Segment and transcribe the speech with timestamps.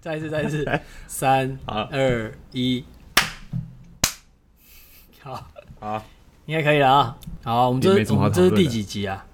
[0.00, 0.66] 再一次，再一次，
[1.06, 2.82] 三、二、一，
[5.20, 5.46] 好，
[5.78, 6.02] 好，
[6.46, 7.16] 应该可以了啊。
[7.44, 9.26] 好，我们这是我们这是第几集啊？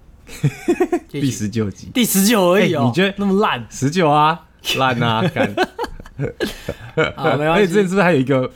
[1.09, 2.83] 第十九集，第十九而已哦。
[2.85, 3.65] 你觉得那么烂？
[3.69, 4.45] 十九啊，
[4.77, 5.49] 烂啊， 干。
[6.17, 7.45] 没关系。
[7.45, 8.51] 而且之前是不是还有一个？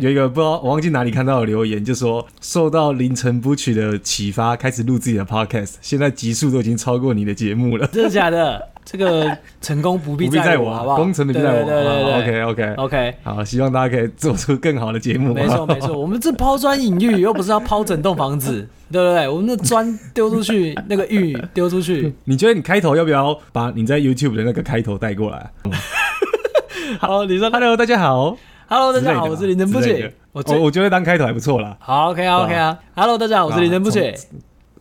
[0.00, 7.86] 有一个不知道我忘记哪里看到的留言，就说受到凌晨不取的启发，开始录自己的 podcast，现在集数都已经超过你的节目了。
[7.88, 8.68] 真的假的？
[8.86, 10.96] 这个成功不必在我，好不好？
[10.96, 11.64] 功成不必在我。
[11.64, 13.14] 对对对对，OK OK OK。
[13.24, 15.34] 好，希望大家可以做出更好的节目。
[15.34, 19.28] 没错没错，我们这抛砖引玉，又不是要抛整栋房子， 对不对？
[19.28, 22.14] 我们的砖丢出去，那个玉丢出去。
[22.24, 25.50] 你觉得你开头要不要把你在 YouTube 的那个开头带过来？
[27.00, 28.36] 好，你说，Hello，大家好。
[28.68, 30.12] Hello，大家好，我是林真不解。
[30.30, 31.76] 我我觉得当开头还不错啦。
[31.80, 32.78] 好，OK 啊，OK 啊。
[32.94, 34.14] Hello，大家好，我是林真不解。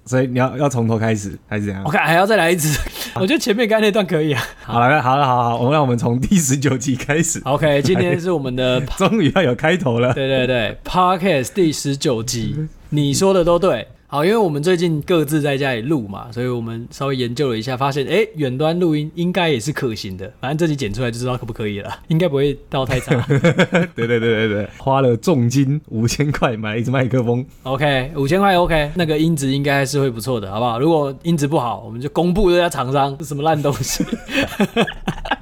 [0.06, 2.80] 所以你要要从头开始还是怎样？OK，还要再来一次。
[3.16, 4.44] 我觉得前面刚才那段可以啊。
[4.64, 7.42] 好了，好了，好好，我们让我们从第十九集开始。
[7.46, 10.14] OK，今天是我们的 终于要有开头了。
[10.14, 13.88] 对对对，Podcast 第十九集，你说的都对。
[14.16, 20.32] 好，因为我们最近各自在家里录嘛，所以我们稍微研究了一下，发现哎，远端录音应该也是可行的。
[20.40, 23.22] 反正这集剪出来就知道可不可以了，应该不会到太长。
[23.28, 27.46] 对对对对对，花了重金五千块买了一支麦克风。
[27.64, 30.80] OK，五千块 OK，那个音质应该还是会不错的，好不好？
[30.80, 34.06] 如果音质不好，我们就公布这家厂商是什么烂东西。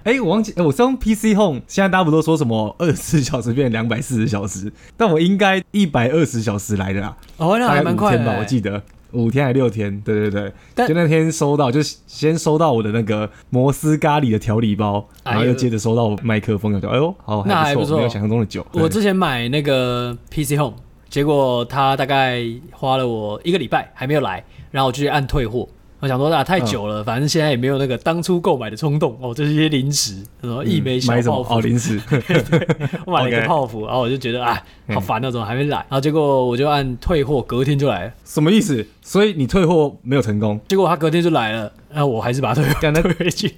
[0.04, 4.72] 哎，我忘记，我是用 PC Home，现在大家不都说什么二十四小时变两百四十小时？
[4.98, 7.16] 但我应该一百二十小时来的啦。
[7.38, 10.02] 哦，那还蛮快的，我记得五天还六天？
[10.02, 18.66] 对对对，但就那天收到，就先收到我的那个摩斯咖喱的调理包，然后又接着收到麦克风，就哎呦，好，那还不错，没有想象中的久。
[18.74, 20.76] 我之前买那个 PC Home，
[21.10, 25.66] 结果他大概花了我一个礼拜还没有来，然后我就去按退货。
[26.04, 29.34] 我想说啊，太久了，反正现在也没有那个当初购买的冲动哦。
[29.34, 31.98] 这是一些零食，什么一枚小泡芙哦，零食。
[32.12, 32.68] 对，
[33.06, 35.78] 我买了一个 泡芙，然后我就觉得啊，好烦那种还没来。
[35.78, 38.12] 然后结果我就按退货，隔天就来了。
[38.26, 38.86] 什么意思？
[39.02, 40.60] 所以你退货没有成功？
[40.68, 43.56] 结果他隔天就来了，然后我还是把它退退回去。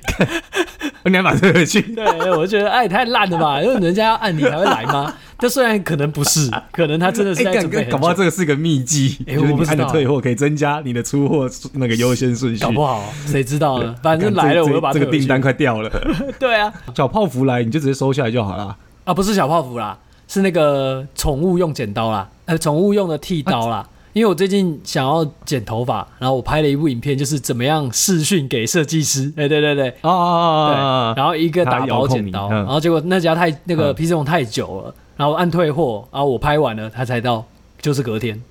[1.05, 1.81] 你还把它退回去？
[1.81, 3.59] 对，我就觉得哎，太烂了吧？
[3.59, 5.11] 因为人家要按你才会来吗？
[5.37, 7.83] 这虽然可能不是，可能他真的是在准备。
[7.85, 9.85] 搞不好这个是个秘技，哎， 我不知道。
[9.89, 12.63] 退货可以增加你的出货那个优先顺序。
[12.63, 13.95] 搞不好，谁知道呢？
[14.01, 15.91] 反正来了，我就把这个订单快掉了。
[16.39, 18.75] 对啊， 小泡芙来你就直接收下来就好了。
[19.03, 19.97] 啊，不是小泡芙啦，
[20.27, 23.87] 是那个宠物用剪刀啦，呃，宠物用的剃刀啦。
[24.13, 29.27] 因为我最近想要剪头发，然后我拍了一部影片，就是怎么样视讯给设计师。
[29.35, 34.95] 哎，对对对，哦哦哦，对，然后一个打薄剪刀，然后结果那家太那个 PC 用太久了。
[35.15, 37.45] 然后按退货，然后我拍完了，他才到，
[37.81, 38.41] 就是隔天。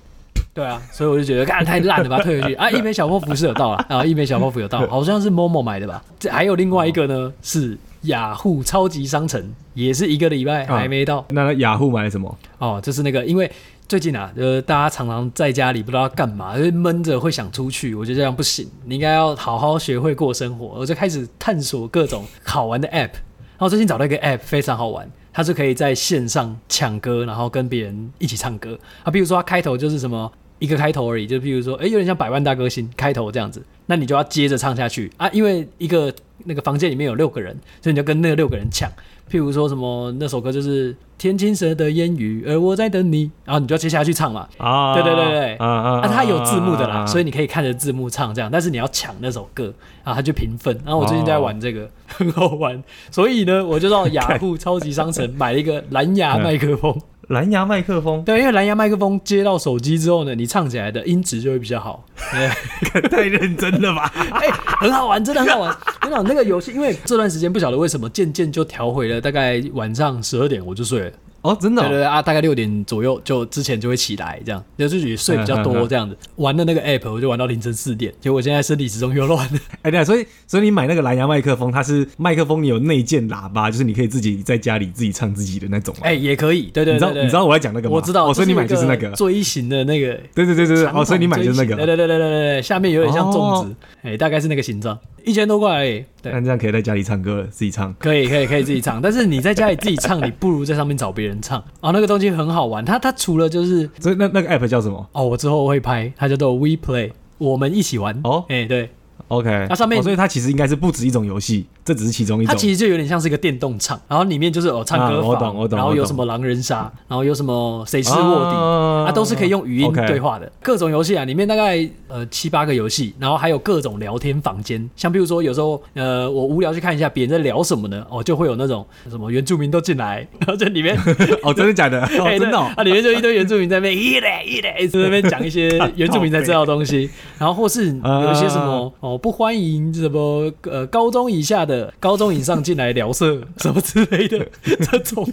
[0.53, 2.71] 对啊，所以我就觉得，干太烂了，吧退回去啊！
[2.71, 6.01] 一枚小泡芙是有到了，啊，一枚小泡芙有到，好像是 Momo 买的吧？
[6.17, 11.25] 这还有另外一个呢，是雅虎超级商城，也是一个礼拜还没到。
[11.29, 12.37] 那雅虎买什么？
[12.57, 13.51] 哦，就是那个，因为
[13.89, 20.67] 最近啊，呃，大家常常在家里不知道要干嘛，就是闷着会想出去，我觉得这样不行，你应该要好好学会过生活。
[20.79, 25.05] 我就开始探索各种好玩的 App，然后最近找到一个 App 非常好玩。
[25.35, 29.11] 他是可以在线上抢歌，然后跟别人一起唱歌啊。
[29.11, 35.29] 比如说，他开头就是什么一个开头而已，就比如说，哎，有点像百万大歌星开头这样子，那你就要接着唱下去啊。
[35.33, 36.13] 因为一个
[36.45, 38.89] 那个房间里面有六个人，所以你就跟那六个人抢。
[39.29, 44.47] 譬如说什么那首歌就是天青色的烟雨，而我在等你，然后你就要接下去唱嘛。
[44.57, 50.77] 啊，对对对对，啊啊，它有字幕的啦，所以你可以看着字幕唱这样，但是你要抢那首歌，然后它就评分。
[50.85, 56.95] 然后我最近在玩这个， 很好玩，所以呢，我就到雅虎 超级商城买了一个蓝牙麦克风。
[57.29, 62.05] 蓝牙麦克风，对，因为蓝牙麦克风接到手机之后呢，你唱起来的音质就会比较好。
[63.09, 64.11] 太认真了吧？
[64.31, 64.47] 哎，
[64.79, 65.75] 很好玩，真的很好玩。
[66.03, 71.11] 我讲那个游戏，因为这段时间不晓得为什么渐渐就调回了，大概晚上十二点我就睡了。
[71.45, 71.85] 哦，真的、哦？
[71.85, 76.17] 对对对啊，大概六点左右就之前就会起来，这样就自己睡比较多这样子。
[76.37, 79.59] 玩的那个 app 我就玩到凌晨四点，结果现在身体始终又乱了。
[79.83, 85.95] 哎，对啊，所以所以你买那个蓝牙麦克风，它是麦克风你有内建喇叭，就是你可以自己在家里自己唱自己的那种。
[86.01, 86.63] 哎，也可以。
[86.73, 87.95] 对对对，你知道你知道我在讲那个吗？
[87.95, 88.29] 我知道。
[88.29, 90.13] 哦，所以你买就是那个锥形的那个。
[90.33, 90.85] 对对对对对。
[90.87, 91.75] 哦，所以你买就是那个。
[91.75, 94.97] 对对对对对对，下面有点像粽子，哎，大概是那个形状。
[95.25, 98.99] 一千多块而已，对，那这样可以在家里唱歌了，自己唱，可以，可以，可以自己唱。
[99.03, 101.61] 但是你在家里自己唱，你不如在上面找别人唱。
[101.81, 105.09] 哦，那个东西很好玩，它它除了就是，所以那那个 app 叫什么？
[105.11, 108.19] 哦，我之后会拍，它叫做 We Play，我们一起玩。
[108.23, 108.89] 哦，哎，对，
[109.27, 112.53] OK，它上面哦所以它其实应该是不止一种游戏，这只是其中一种。
[112.53, 120.51] 它其实就有点像是一个电动场，然后里面就是哦唱歌房，啊我懂我懂然后有什么狼人杀，然后有什么谁是卧底，啊啊，都是可以用语音对话的。
[120.61, 130.95] 各种游戏啊，里面大概呃七八个游戏，然后还有各种聊天房间，像比如说有时候呃我无聊去看一下别人在聊什么呢，哦就会有那种什么原住民都进来，然后这里面
[131.41, 132.05] 哦，真的假的？
[132.37, 132.69] 真的哦。
[132.75, 145.27] 啊，里面就一堆原住民在那边一嘞一嘞，在那边讲一些 原住民才知道的东西，然后或是有一些什么哦不欢迎什么呃高中以下的、高中以上进来聊色 什么之类的 这种，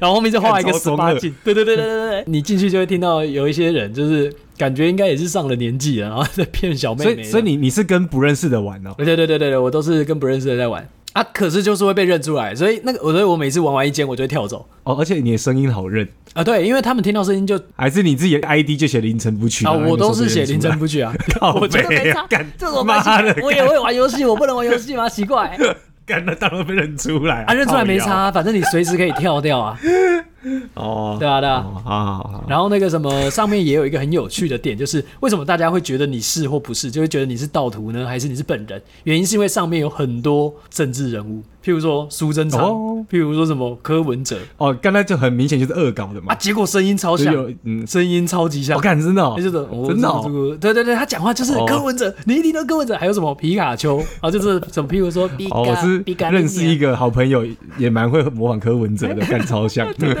[0.00, 8.94] 然后后面就画一个十八禁，对对对对对对， 你进去就会听到有一些人就是感觉应该也是上了年纪了，然后在骗小妹妹，所以所以你你是跟不认识的玩哦？
[8.96, 10.88] 对对对对对，我都是跟不认识的在玩。
[11.14, 14.68] 啊，可是就是会被认出来，所以那个，所以我每次玩完一间，我就会跳走。
[14.82, 21.14] 哦，而且你的声音好认啊，对，因为他们听到声音就还是你自己的 ID 就写凌晨不去啊，我都是写凌晨不去啊，
[21.54, 22.26] 我觉得没差，
[22.58, 25.08] 这种关系，我也会玩游戏，我不能玩游戏吗？
[25.08, 25.56] 奇怪，
[26.04, 29.78] 干了当然被认出来啊，认出来没差，反正你随时可以跳掉啊。
[30.74, 32.44] 哦，对啊，对啊，好好好。
[32.48, 38.80] 然后那个什么上面也有一个很有趣的点，就是为什么大家会觉得你是或不是，就会觉得你是盗图呢，还是你是本人？
[39.04, 42.60] 原因是因为上面有很多政治人物，譬如说苏贞昌，
[43.10, 44.36] 譬如说什么柯文哲。
[44.58, 46.32] 哦，刚才就很明显就是恶搞的嘛。
[46.32, 47.34] 啊，结果声音超像，
[47.64, 48.76] 嗯，声音超级像。
[48.76, 57.46] 我看真的，就是真的，对对对，他讲话就是柯文哲，你一听到柯文哲，还有什么皮卡丘啊，就是什么譬如说， 哦，我是认识一个好朋友，
[57.78, 59.90] 也蛮会模仿柯文哲的，看超像。
[59.98, 60.12] 对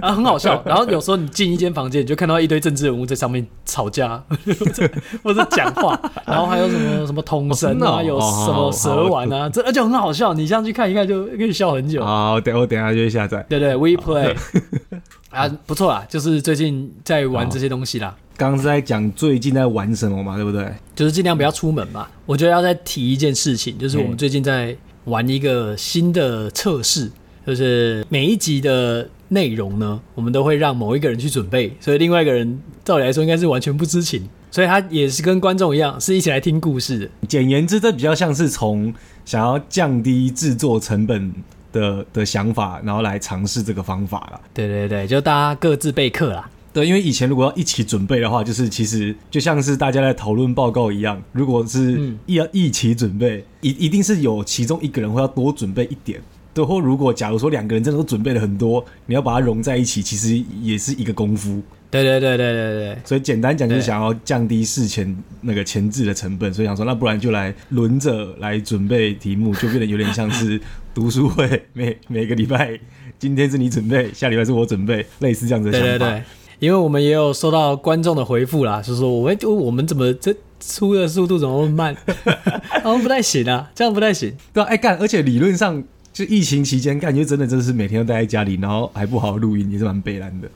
[0.00, 0.62] 啊，很好笑。
[0.64, 4.22] 然后有时候你进一间房间，你就看到一堆政治人物在上面吵架，
[5.22, 6.00] 或者讲话。
[6.24, 10.32] 然后还有什么什么通神啊，有什么蛇丸啊，这而且很好笑。
[10.32, 12.04] 你像去看一看，就可以笑很久。
[12.04, 13.44] 好，等我等下就去下载。
[13.48, 14.36] 对对，WePlay
[15.30, 18.16] 啊，不错啦，就是最近在玩这些东西啦。
[18.36, 20.66] 刚刚是在讲最近在玩什么嘛，对不对？
[20.94, 22.08] 就是尽量不要出门嘛。
[22.26, 27.10] 我觉得要再提一件事情，就是我们最近在玩一个新的测试，
[27.46, 29.08] 就是每一集的。
[29.32, 37.08] 内容呢，我们都会让某一个人去准备，所以另外一个人照理来说应该是完全不知情，所以他也是跟观众一样，是一起来听故事的。
[37.28, 38.92] 简言之，这比较像是从
[39.30, 41.32] 想要降低制作成本
[41.70, 44.40] 的的想法，然后来尝试这个方法了。
[44.52, 46.50] 对对对，就大家各自备课啦。
[46.72, 56.20] 对，因为以前如果要一起准备的话，就是其实就像是大家在讨论报告一样，如果是一要一起准备，一一定是有其中一个人会要多准备一点。
[56.52, 61.62] 对，或如果假如说两个人真的都准备了很多，你要把它融在一起，其实也是一个功夫。
[61.90, 62.98] 对对对对对对。
[63.04, 70.60] 所以简单讲就是想要降低事前那个前置的成本，所以想说那不然就来轮着来准备题目，就变得有点像是
[70.94, 72.78] 读书会，每每个礼拜
[73.18, 75.88] 今天是你准备，下礼拜是我准备，类似这样子的想法。
[75.88, 76.22] 对对对。
[76.60, 81.96] 因为我们也有收到观众的回复啦，就是说我们我们怎么这出的速度怎么那么慢？
[82.84, 84.36] 我们不太行啊，这样不太行。
[84.52, 85.82] 对啊，哎干，而且理论上。
[86.12, 90.48] 就疫情期间，感觉真的真的是每天都待在家里，然后还不好好录音，也是蛮悲然的。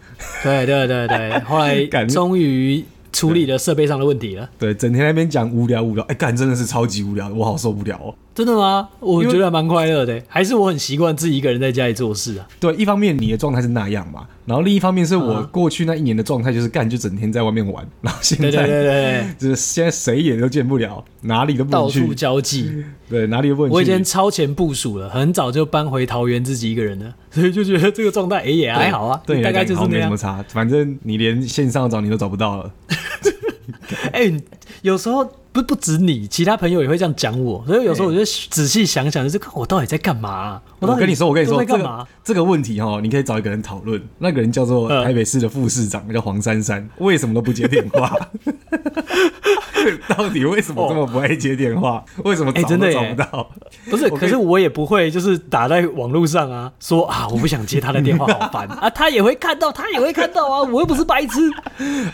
[0.42, 4.50] 对对对对，后来 终于处理了设备上的问题了。
[4.58, 8.14] 对，整天那边讲无聊无聊，哎、欸，干真的是超级无聊，我好受不了哦。
[8.34, 8.88] 真的吗？
[8.98, 12.46] 我觉得蛮快乐的，还是我很习惯自己一个人在家里做事啊。
[12.58, 23.74] 对，一方面你的状态是那样嘛，然后另一方面是我过去那一年的状态就是干就整天在外面玩， 然后现在对对对对，就是现在谁也都见不了，哪里都不能去，到处交际，对，哪里都不能去。
[23.76, 32.72] 我已经超前部署了，很早就搬回桃园自己一个人了，所以就觉得这个状态哎也还好啊，对，大概就是那样，没什么差，反正你连线上找你都找不到了。
[34.12, 34.44] 哎、欸，
[34.82, 40.62] 有时候不不止你，其他朋友也会这样讲我，所以有时候我就仔细想想，就是我到底在干嘛、啊？
[40.80, 42.34] 我，我跟你说，我跟你说，干嘛、这个？
[42.34, 44.02] 这个问题哈，你可以找一个人讨论。
[44.18, 48.16] 那个人叫做台北市的副市长，叫黄珊珊，为什么都不接电话？
[50.08, 52.04] 到底为什么这么不爱接电话？
[52.24, 53.50] 为什么找都找不到？
[53.90, 58.88] 不是，可是我也不会，就是打在网络上啊，说啊，我不想接他的电话， 好烦啊！
[58.90, 61.50] 他也会看到，他也会看到啊，我又不是白痴。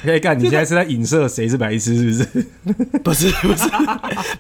[0.03, 2.47] 可以看，你现在是在影射谁是白痴，是不是？
[3.03, 3.69] 不是，不是，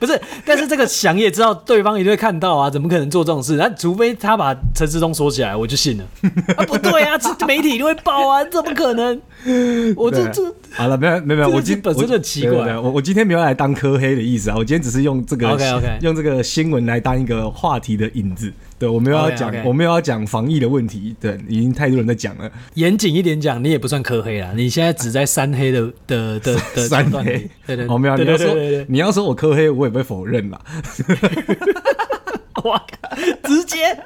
[0.00, 0.20] 不是。
[0.44, 3.56] 但是这个想也知道，对方一定会看到啊，怎么可能做这种事？
[3.56, 6.04] 那除非他把陈志忠锁起来，我就信了。
[6.56, 9.20] 啊，不对啊，这媒体都会报啊，怎么可能？
[9.96, 18.52] 我这这好了，没有没有没有，我今本身就很奇怪，我我今天没有来当科黑的意思啊，我今天只是用这个 OK OK 用这个新闻来当一个话题的引子。
[18.78, 21.14] 对，我没有要讲，我没有要讲防疫的问题。
[21.20, 22.50] 对，已经太多人在讲了。
[22.74, 27.46] 严谨一点讲，你也不算科黑啦，你现在只在三黑的的的 的三黑。
[27.66, 28.16] 对对，我没有。
[28.16, 28.56] 你要说
[28.88, 30.60] 你要说我科黑，我也不会否认啦。
[32.64, 33.97] 哇靠，直接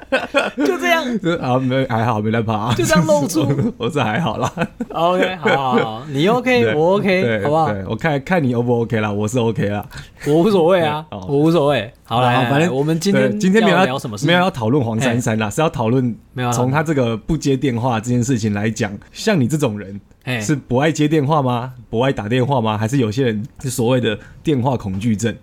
[0.57, 1.03] 就这样，
[1.41, 3.45] 啊，没还好，没在怕，就这样露出，
[3.77, 4.51] 我是还好啦。
[4.89, 7.73] OK， 好好好，你 OK，我 OK，好不好？
[7.89, 9.85] 我看看你 O 不 OK 啦，我是 OK 啦，
[10.27, 11.91] 我无所谓啊， 我无所谓。
[12.03, 16.15] 好了，反正我们今天今天没有要聊什么事，没有要讨论黄珊珊啦，是要讨论
[16.53, 19.99] 从他这个不接电话这件事情来讲，像你这种人。
[20.41, 21.71] 是不爱接电话吗？
[21.87, 22.75] 不爱打电话吗？
[22.75, 25.35] 还是有些人是所谓的电话恐惧症？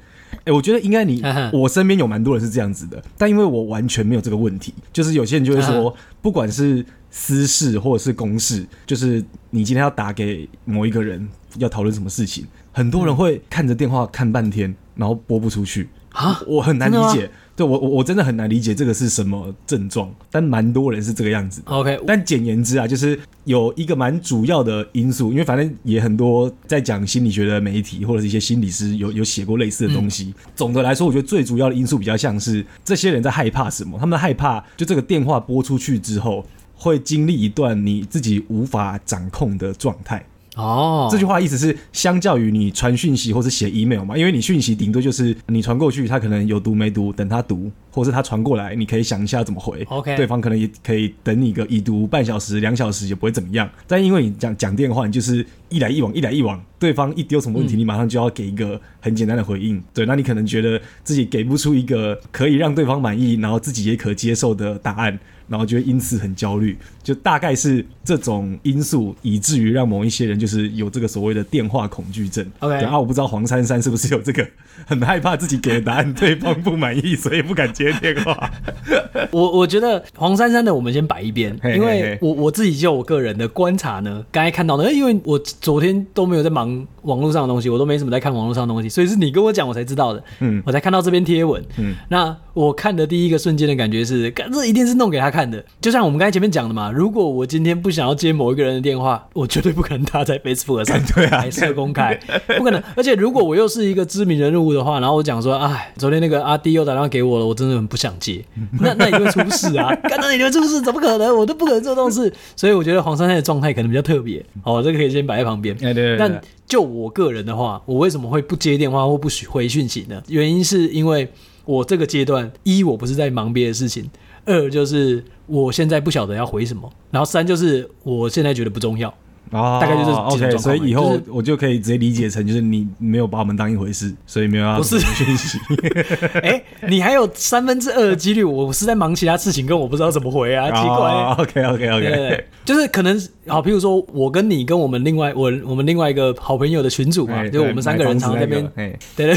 [0.43, 1.23] 哎、欸，我觉得应该你，
[1.53, 17.31] 我身边有蛮多人是这样子的，但因为我完全没有这个问题，就是有些人就会说，不管是私事或者是公事，就是你今天要打给某一个人要讨论什么事情，很多人会看着电话看半天，然后拨不出去啊，我很难理解。
[17.55, 21.61] 对我我我真的很难理解这个是什么症状，但蛮多人是这个样子。
[21.67, 30.35] OK，但简言之啊，就是有一个蛮主要的因素，因为反正也很多在讲心理学的媒体或者是一些心理师有有写过类似的东西。
[30.37, 33.99] 嗯、总的来说，我觉得最主要的因素比较像是这些人在害怕什么？
[33.99, 40.25] 他们害怕就这个电话拨出去之后，会经历一段你自己无法掌控的状态。
[40.57, 49.83] 哦，这句话意思是，相较于你传讯息或是写 email 嘛，因为你讯息顶多就是你传过去，他可能有读没读，等他读，或是他传过来，你可以想一下怎么回。
[49.89, 53.69] OK，对方可能也可以等你个已读半小时、两小时也不会怎么样。
[53.87, 59.77] 但因为你讲讲电话，你就是一来一往，一来一往，对方一丢什么问题，你马上就要给一个很简单的回应。
[59.77, 65.19] 嗯、对，那你可能觉得自己给不出一个可以让对方满意，然后自己也可接受的答案。
[65.49, 72.45] 然后就会因此很焦虑，就大概是这种因素，以至于让某一些人就是有这个所谓的电话恐惧症。
[72.61, 74.47] OK，然后、啊、我不知道黄珊珊是不是有这个，
[74.87, 78.51] 很害怕自己给的答案对方不满意，所以不敢接电话。
[79.31, 90.23] 我我觉得黄珊珊的我们先摆一边，因为我我自己就我个人的观察呢，刚才看到的，因为我昨天都没有在忙网络上的东西，我都没什么在看网络上的东西，所以是你跟我讲我才知道的。
[90.41, 91.63] 嗯，我才看到这篇贴文。
[91.79, 95.42] 嗯，那我看的第一个瞬间的感觉是，这一定是弄给他看。
[95.43, 102.15] 看的，就像我们刚才前面讲的嘛，如果我今天不想要接某一个人的电话，我绝对不可能他在 Facebook 上 对啊，还是公开，
[102.57, 102.81] 不可能。
[102.95, 108.45] 而且如果我又是一个知名人物的话，然后我讲说，哎，昨天那个阿弟又打电话给我了，我真的很不想接，
[108.81, 109.93] 那那你就会出事啊！
[110.09, 111.37] 刚刚你就会出事，怎么可能？
[111.37, 112.33] 我都不可能做这种事。
[112.55, 114.45] 所以我觉得黄珊珊的状态可能比较特别。
[114.63, 115.77] 好，这个可以先摆在旁边。
[115.77, 116.19] 对对对。
[116.19, 120.23] 但就我个人的话，我为什么会不接电话或不回讯息呢？
[120.29, 121.29] 原因是因为
[121.65, 124.09] 我这个阶段，一我不是在忙别的事情。
[124.47, 129.13] 二就是我现在不晓得要回什么，然后三就是我现在觉得不重要。
[129.51, 135.59] 啊，大概就是 OK，所以以后我就可以直接理解成就是你没有把我们当一回事，所以没有要讯息。
[136.43, 141.35] 哎，你还有三分之二的几率，我是在忙其他事情，跟我不知道怎么回啊，奇怪。
[141.45, 149.37] OK OK OK，对，就是可能好，譬如说我跟你跟我们另外我我们另外一个好朋友的群主嘛，就我们三个人常在那边，对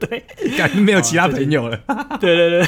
[0.00, 0.24] 对，
[0.58, 1.78] 感觉 没有其他朋友了。
[2.20, 2.66] 对对对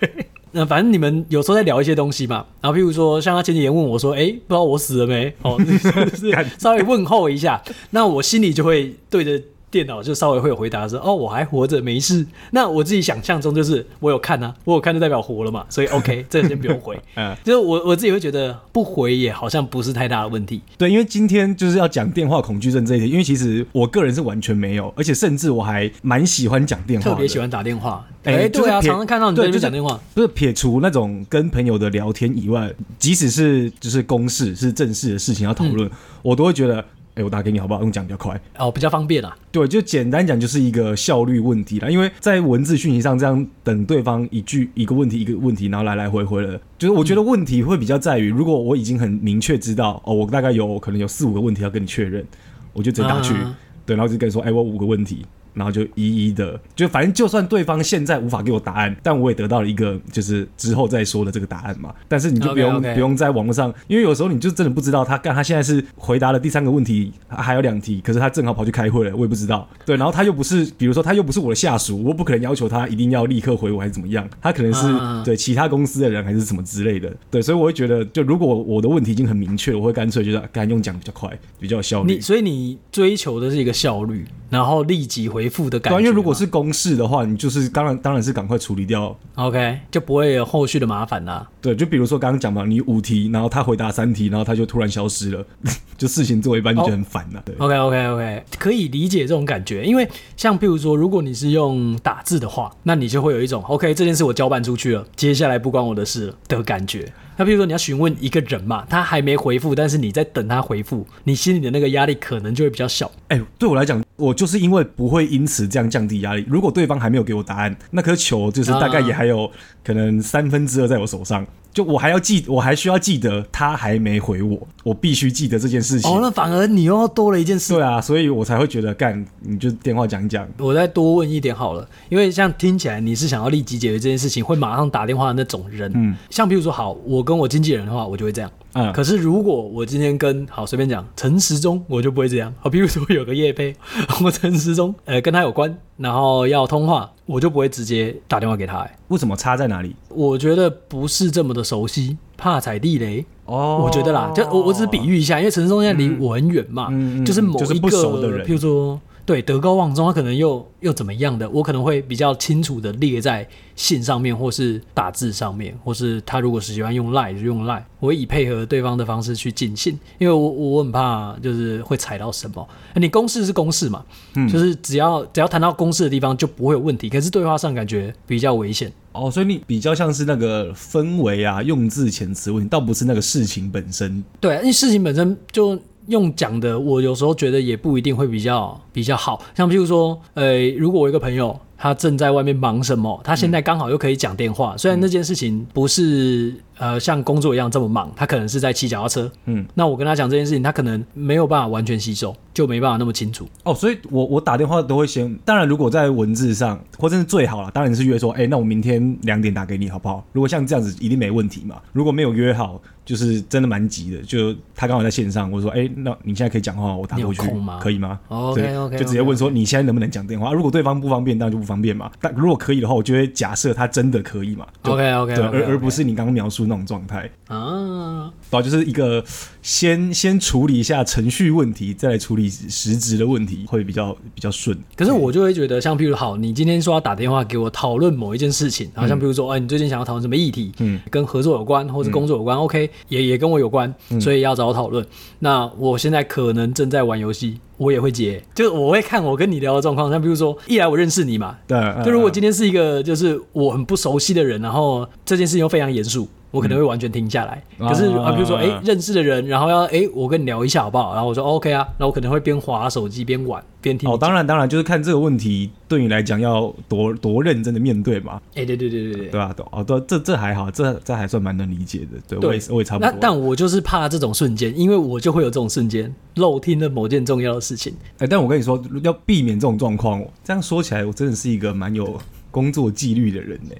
[0.00, 0.26] 对。
[0.54, 9.42] 那反正你们有时候在聊一些东西嘛，然后譬如说像他前几天问我说：“哎、欸，不知道我死了没？”哦， 就是稍微问候一下，那我心里就会对着。
[9.74, 16.96] 电脑就稍微会有回答说：“哦，我还活着，没事。”那我自己想象中就是我有看啊，我有看就代表活了嘛，所以 OK，这个先不用回。
[17.16, 20.62] 嗯，就是我我自己会觉得不回也好像不是太大的问题。
[20.78, 28.06] 对，因为今天就是要讲电话恐惧症这一点，因为其实我个人是完全没有，而且甚至我还蛮喜欢讲电话，特别喜欢打电话。
[28.22, 36.84] 哎、欸，对啊，常常看到你在讲电话，不是撇除那种跟朋友的聊天以外，即使是就是公事是正式的事情要讨论，嗯、我都会觉得。
[37.14, 37.80] 哎、欸，我打给你好不好？
[37.80, 39.36] 用讲比较快哦，比较方便啊。
[39.52, 41.88] 对，就简单讲就是一个效率问题啦。
[41.88, 52.26] 因为在文字讯息上这样等对方一句一个问题一个问题，然后来来回回了，就是我觉得问题会比较在于，如果我已经很明确知道哦，我大概有可能有四五个问题要跟你确认，
[52.72, 53.56] 我就直接打去，啊、
[53.86, 55.24] 对，然后就跟你说，哎、欸，我五个问题。
[55.54, 61.94] 然后就一一的，就反正就算对方现在无法给我答案，但我也得到了一个就是之后再说的这个答案嘛。
[62.08, 62.94] 但是你就不用 okay, okay.
[62.94, 69.68] 不用在网络上，因为有时候你就真的不知道他干他现在是回答了第三个问题，还有两题，可是他正好跑去开会了，我也不知道。
[69.86, 77.12] 对，然后他又不是，比如说他又不是我的下属，我不可能要求他一定要立刻回我还是怎么样，他可能是、啊、对其他公司的人还是什么之类的。
[77.30, 82.14] 对，所以我会觉得，就如果我的问题已经很明确，我会干脆就是干用讲比较快，比较有效率。
[82.14, 86.00] 你所以你追求的是一个效率，然后立即回复的感觉。
[86.00, 91.48] 因为如果是公事的话，你就是当然当然是赶快处理掉，OK，就不会有后续的麻烦啦。
[91.60, 95.44] 对，就比如说刚刚讲嘛，你五题，然后他回答三题，然后他就突然消失了，
[95.96, 97.42] 就事情做一半就觉得很烦了。
[97.44, 107.12] 对，OK OK OK，可以理解这种感觉，因为像譬如说，如果你是用打字的话，那你就会有一种 OK，这件事我交办出去了，接下来不关我的事了的感觉。
[107.36, 113.10] 那比如说你要询问一个人嘛，他还没回复，但是你在等他回复，你心里的那个压力可能就会比较小。
[113.28, 116.44] 哎、对我来讲，我就是因为不会因此这样降低压力。
[116.48, 119.50] 如果对方还没有给我答案，那颗球就是大概也还有
[119.82, 121.46] 可能三分之二在我手上。
[121.74, 126.08] 就我还要记，我还需要记得他还没回我，我必须记得这件事情。
[126.08, 127.74] 哦，那反而你又要多了一件事。
[127.74, 130.48] 对啊，所以我才会觉得干，你就电话讲一讲。
[130.58, 135.90] 我再多问一点好了，因为像听起来你是想要立即解决这件事情，会马上打电话的那种人。
[135.96, 138.48] 嗯，像比如说，好，我跟我经纪人的话，我就会这样。
[138.74, 142.52] 嗯，可是如果我今天跟好随便讲陈时中，我就不会这样。
[142.60, 143.74] 好，比如说有个业配，
[144.24, 148.78] 我陈时中，呃，跟他有关，然后要通话，我就不会直接打电话给他。
[148.78, 149.94] 哎，为什么差在哪里？
[150.08, 153.24] 我觉得不是这么的熟悉，怕踩地雷。
[153.46, 156.88] 哦，我觉得啦，就我我只是比喻一下，因为陈时中现在离我很远嘛，
[157.24, 159.00] 就是某一个人，譬如说。
[159.26, 161.48] 对，德高望重，他可能又又怎么样的？
[161.48, 172.68] 我可能会比较清楚的列在信上面，或是打字上面，或是他如果是喜欢用 Line 就用 Line，我会以配合对方的方式去进信，因为我我很怕就是会踩到什么。
[172.96, 174.04] 你公式是公式嘛，
[174.34, 178.92] 嗯，就是只要只要谈到公式的地方就不会有问题，可是对话上感觉比较危险。
[179.12, 184.22] 哦，所以你比较像是那个氛围啊，用字遣词问题，倒不是那个事情本身。
[184.38, 185.80] 对，因为事情本身就。
[186.08, 189.42] 用讲的，我有时候觉得也不一定会比较比较好。
[189.54, 199.30] 像譬如说，呃，如果我一个朋友他正在外面忙什么，他现在刚好又可以讲电话，虽然那件事情不是呃像工作一样这么忙，他可能是在骑脚踏车。
[199.46, 203.48] 嗯，那我跟他讲这件事情，他可能没有办法完全吸收，就没办法那么清楚。
[203.62, 210.24] 哦，所以我我打电话都会先，当然如果在文字上，或者是最好了，当然是约说，哎、欸，那我明天两点打给你好不好？
[210.32, 211.76] 如果像这样子，一定没问题嘛。
[211.92, 212.80] 如果没有约好。
[213.04, 217.42] 就是真的蛮急的，就他刚好在线上，我说，哎、欸，那你现在可以讲话，我打过去，
[217.78, 220.54] 可以吗？OK OK，就直接问说，你现在能不能讲电话？
[220.54, 222.10] 如果对方不方便，当然就不方便嘛。
[222.18, 224.66] 但如果可以的话，我就会假设他真的可以嘛。
[224.84, 228.32] OK OK，对，而而不是你刚刚描述那种状态啊。
[228.50, 229.24] 对，就是一个
[229.62, 234.76] 先先处理一下程序问题，再来处理实质的问题，会比较比较顺。
[234.96, 240.72] 可是我就会觉得，像譬如好，你今天说要打电话给我讨论某一件事情，好像比如说，哎、嗯，你最近想要讨论什么议题？
[240.78, 242.90] 嗯，跟合作有关，或者工作有关、嗯、，OK。
[243.08, 245.04] 也也跟我有关，所以要找我讨论。
[245.04, 245.08] 嗯、
[245.40, 250.10] 那我现在可能正在玩游戏，我也会接，就是我会看我跟你聊的状况。
[250.10, 251.78] 像比如说，一来我认识你嘛，对。
[252.04, 256.28] 就如果今天是一个就是我很不熟悉的人，然后这件事情又非常严肃。
[256.54, 261.12] 我可能会完全停下来，嗯、可是啊，比如说，哎、欸，认识的人，然后要，哎、欸，我跟你聊一下好不好？
[261.12, 264.08] 然后我说 OK 啊，那我可能会边滑手机边玩边听。
[264.08, 268.40] 哦，当然当然，就是看这个问题对你来讲要多多认真的面对嘛。
[268.50, 272.20] 哎、欸，对对对对对，对啊，哦，对，这这还好，这这还算蛮能理解的。
[272.28, 273.10] 对，對我也我也差不多。
[273.10, 277.92] 那但我就是怕这种瞬间，因为我就会有这种瞬间漏听了某件重要的事情。
[278.18, 282.16] 哎、欸，但我跟你说，要避免这种状况，这样说起来，我真的是一个蛮有
[282.52, 283.74] 工作纪律的人呢。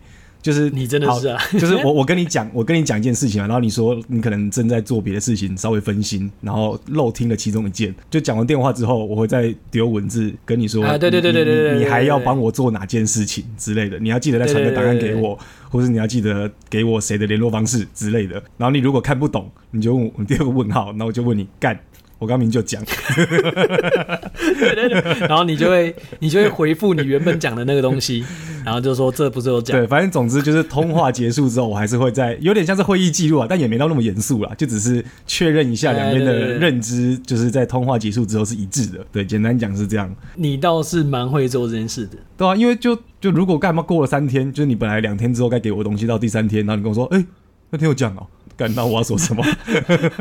[0.45, 15.39] 就是你真的是啊， 就是我我跟你讲，我跟你讲一件事情啊，然后你说你可能正在做别的事情，稍微分心，然后漏听了其中一件，就讲完电话之后，我会再丢文字跟你说，啊，对对对对对对，你还要帮我做哪件事情之类的，你要记得再传个档案给我，
[15.71, 21.81] 或是你要记得给我谁的联络方式之类的，然后你如果看不懂，你就问我第二个问号，那我就问你干。
[22.25, 22.83] 我刚明就讲，
[23.15, 28.25] 对对对，然后你就会你就会回复你原本讲的那个东西，
[28.65, 29.79] 然后就说这不是我讲。
[29.79, 39.05] 对，反正总之就是通话结束之后，我还是会在有点像是会议记录啊，但也没到那么严肃啦，就只是确认一下两边的认知，就是在通话结束之后是一致的。
[39.13, 40.11] 对，简单讲是这样。
[40.35, 47.27] 你倒是蛮会做这件事的，对啊，因为就就如果干嘛过了三天，就是你本来两天之后该给我的东西，到第三天，然后你跟我说，哎、欸，
[47.69, 48.27] 那天有讲哦。
[48.57, 49.45] 感到我要说什么？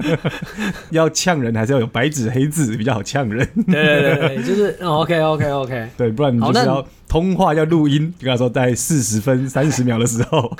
[0.92, 3.48] 要呛人还是要有白纸黑字比较好呛人？
[3.68, 5.90] 对对对，就是 OK OK OK。
[5.98, 10.56] 对，不然你就是要通话要录音，就跟他说在四十分三十秒的时候，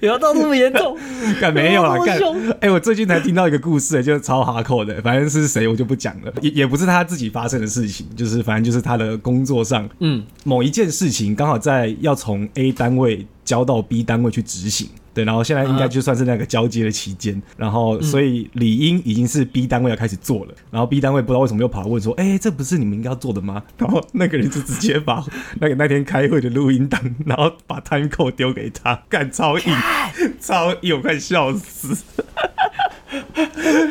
[0.00, 0.96] 有到这么严重？
[1.40, 2.18] 干没有啦，干
[2.60, 14.88] 哎，我最近才听到一个故事，就是超哈扣的，反正是谁我就不讲了，也也不是他自己发生的事情，就是反正就是他的工作上，嗯，某一件事情刚好在要从 A 单位交到 B 单位去执行。
[15.18, 25.24] 对，然后现在应该就算是那个交接的期间，啊、然后所以理应已经是 B 单位要开始做了，嗯、然后 B 单位不知道为什么又跑来问说：“哎，这不是你们应该要做的吗？”然后那个人就直接把
[25.58, 29.64] 那个那天开会的录音档，然后把 time code 丢给他，干超硬，
[30.40, 31.96] 超硬，我快笑死！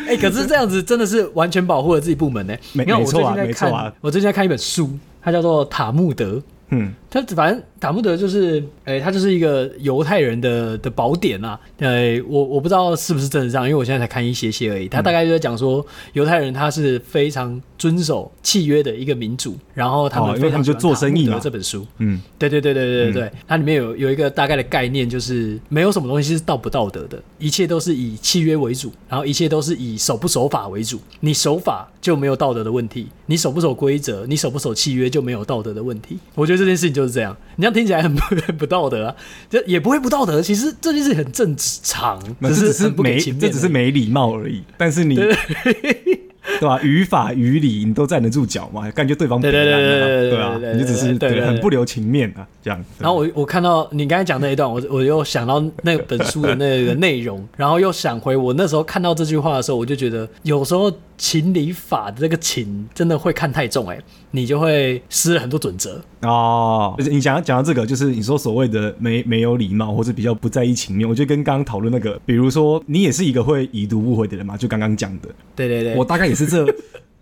[0.08, 2.56] 哎，可是这样子真的是完全保护了自己部门呢。
[2.72, 3.94] 没没错啊，没错啊。
[4.00, 6.36] 我最近在看一本书，它叫做《塔木德》。
[6.70, 11.60] 嗯，它反正塔木德就是，哎、欸，他就是一个犹太人的的宝典啊。
[11.80, 14.88] 呃，我我不知道是不是真的这样，因为我现在才看一些些而已。
[14.88, 21.38] 他大概就在讲说，犹太人他是非常遵守契约的一个民族，然后他们非常、哦、就做生意的。
[21.40, 31.00] 这本书，嗯，对对对对对对对，嗯、它里面有有一个大概的概念，就是没有什么东西是道不道德的，一切都是以契约为主，然后一切都是以守不守法为主。
[31.20, 36.18] 你守法就没有道德的问题，你守不守规则，你守不守契约就没有道德的问题。
[36.34, 37.38] 我觉得这件事情就是这样。
[37.56, 39.16] 你听起来很不很不道德啊，
[39.50, 40.42] 这也不会不道德。
[40.42, 44.64] 其实这件事很正常，只是，只是没这只是没礼貌而已。
[44.78, 45.16] 但是你。
[45.16, 45.36] 对
[46.62, 47.04] 对吧、语？
[47.04, 48.90] 法语理，你都站得住脚嘛？
[48.92, 52.86] 感觉对方对对对对对啊，你就只是对很不留情面啊，这样。
[53.00, 63.98] 然后我我看到你刚才讲那一段，我我又想到那本书的那个内容，然后又想回我那时候看到这句话的时候，我就觉得有时候情理法的这个情真的会看太重，哎，
[64.32, 66.94] 你就会失了很多准则哦。
[66.98, 76.48] 就是你讲讲到这个，就是你说所谓的没没有礼貌，或者比较不在意情面，我觉得跟刚刚讨论那个，比如说你也是一个会已读不回的人嘛，就刚刚讲的，对对对，我大概也是。
[76.48, 76.66] 这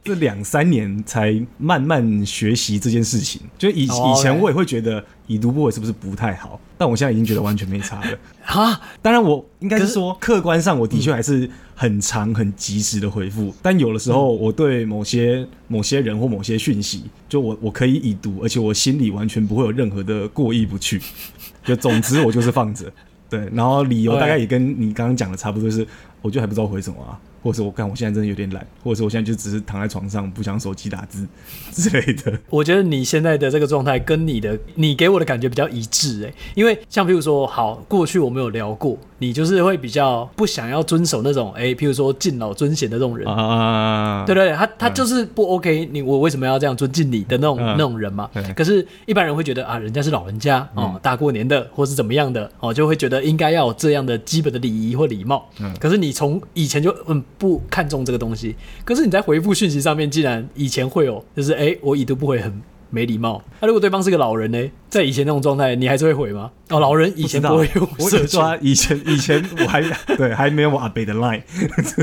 [0.05, 8.79] 这两三年才慢慢学习这件事情，就以以前我也会觉得已读不回是不是不太好，但我现在已经觉得完全没差了 啊！
[9.01, 21.01] 当然，我应该是说客观上我的确还是很长很及时的回复，但有的时候我对某些某些人或某些讯息，就我我可以已读，而且我心里完全不会有任何的过意不去。
[21.65, 22.85] 就总之我就是放着，
[23.27, 25.87] 对，然后理由大概也跟你刚刚讲的差不多，是
[26.21, 27.19] 我就还不知道回什么啊。
[27.45, 31.27] 或者我看我现在真的有点懒，或者我现在就只是躺在床上不想手机打字
[31.71, 32.39] 之类的。
[32.49, 43.27] 我觉得你现在的这个状态跟你的你给我的感觉比较一致诶、因为像譬如说，好，过去我们有聊过，你就是会比较不想要遵守那种哎、欸，譬如说敬老尊贤的这种人。
[43.27, 48.29] 啊，对对对，他他就是不 OK，你我为什么要这样尊敬你的那种、啊、那种人嘛？
[48.55, 55.47] 可是一般人会觉得啊，人家是老人家哦、嗯，大过年的或是怎么样的哦，就会觉得应该要有这样的基本的礼仪或礼貌。
[55.59, 57.23] 嗯，可是你从以前就嗯。
[57.37, 63.43] 不看重这个东西，可是你在回复讯息上面，竟然以前会有，就是哎、欸，我已读不回，很没礼貌。
[63.59, 64.71] 那、啊、如果对方是个老人呢？
[64.89, 66.49] 在以前那种状态，你还是会回吗？
[66.69, 69.81] 哦，老人以前不会用，我只说以前以前我还
[70.15, 71.41] 对还没有我阿北的 line